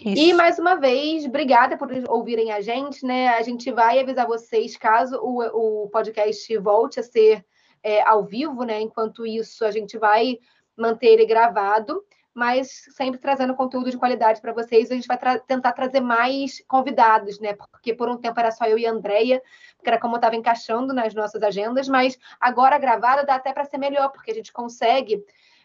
[0.00, 0.22] Isso.
[0.22, 3.28] E mais uma vez, obrigada por ouvirem a gente, né?
[3.28, 7.44] A gente vai avisar vocês caso o, o podcast volte a ser
[7.82, 8.80] é, ao vivo, né?
[8.80, 10.38] Enquanto isso, a gente vai
[10.76, 14.90] manter ele gravado, mas sempre trazendo conteúdo de qualidade para vocês.
[14.90, 17.54] A gente vai tra tentar trazer mais convidados, né?
[17.54, 19.40] Porque por um tempo era só eu e a Andrea,
[19.82, 23.78] que era como estava encaixando nas nossas agendas, mas agora gravada dá até para ser
[23.78, 25.24] melhor, porque a gente consegue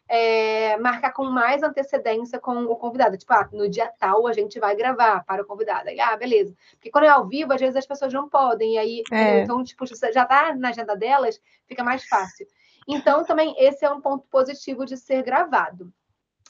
[0.09, 3.15] é, marcar com mais antecedência com o convidado.
[3.15, 5.87] Tipo, ah, no dia tal a gente vai gravar para o convidado.
[5.87, 6.55] Aí, ah, beleza.
[6.71, 8.73] Porque quando é ao vivo, às vezes as pessoas não podem.
[8.73, 9.41] E aí, é.
[9.41, 12.47] então, tipo, já está na agenda delas, fica mais fácil.
[12.87, 15.93] Então, também esse é um ponto positivo de ser gravado.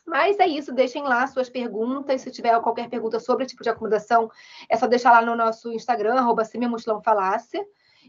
[0.07, 2.21] Mas é isso, deixem lá suas perguntas.
[2.21, 4.31] Se tiver qualquer pergunta sobre o tipo de acomodação,
[4.69, 6.43] é só deixar lá no nosso Instagram, arroba.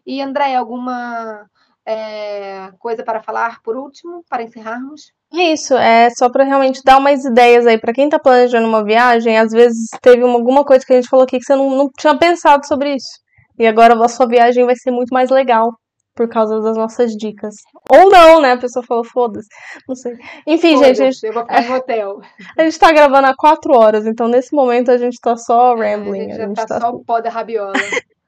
[0.07, 1.51] E, André, alguma
[1.91, 5.12] é, coisa para falar por último, para encerrarmos?
[5.32, 8.84] É isso, é só para realmente dar umas ideias aí para quem tá planejando uma
[8.84, 11.70] viagem, às vezes teve uma, alguma coisa que a gente falou aqui que você não,
[11.70, 13.20] não tinha pensado sobre isso.
[13.59, 15.70] E agora a sua viagem vai ser muito mais legal,
[16.14, 17.55] por causa das nossas dicas.
[17.91, 18.53] Ou não, né?
[18.53, 19.49] A pessoa falou, foda-se.
[19.88, 20.16] Não sei.
[20.47, 21.03] Enfim, gente.
[21.03, 22.20] A gente, eu vou ficar no hotel.
[22.59, 26.32] A gente tá gravando há quatro horas, então nesse momento a gente tá só rambling.
[26.32, 27.72] a gente já a gente tá, tá, só o pó da rabiola.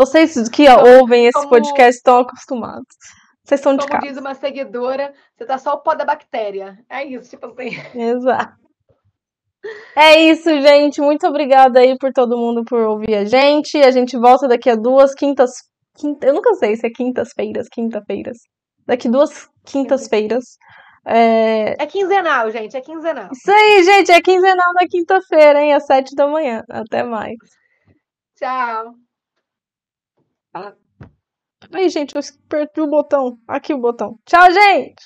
[0.00, 2.96] Vocês que como, ouvem esse como, podcast estão acostumados.
[3.44, 4.00] Vocês estão de casa.
[4.00, 6.78] Como diz uma seguidora, você tá só o pó da bactéria.
[6.88, 7.68] É isso, tipo assim.
[7.94, 8.54] Exato.
[9.94, 11.02] É isso, gente.
[11.02, 13.76] Muito obrigada aí por todo mundo por ouvir a gente.
[13.76, 15.50] A gente volta daqui a duas quintas.
[15.98, 18.38] Quinta, eu nunca sei se é quintas-feiras, quinta-feiras.
[18.86, 20.44] Daqui duas quintas-feiras.
[21.06, 21.82] É...
[21.82, 22.74] é quinzenal, gente.
[22.74, 23.28] É quinzenal.
[23.32, 24.12] Isso aí, gente.
[24.12, 25.74] É quinzenal na quinta-feira, hein?
[25.74, 26.62] Às sete da manhã.
[26.70, 27.36] Até mais.
[28.38, 28.94] Tchau.
[31.72, 33.38] Aí, gente, eu apertei o botão.
[33.46, 34.18] Aqui o botão.
[34.26, 35.02] Tchau, gente!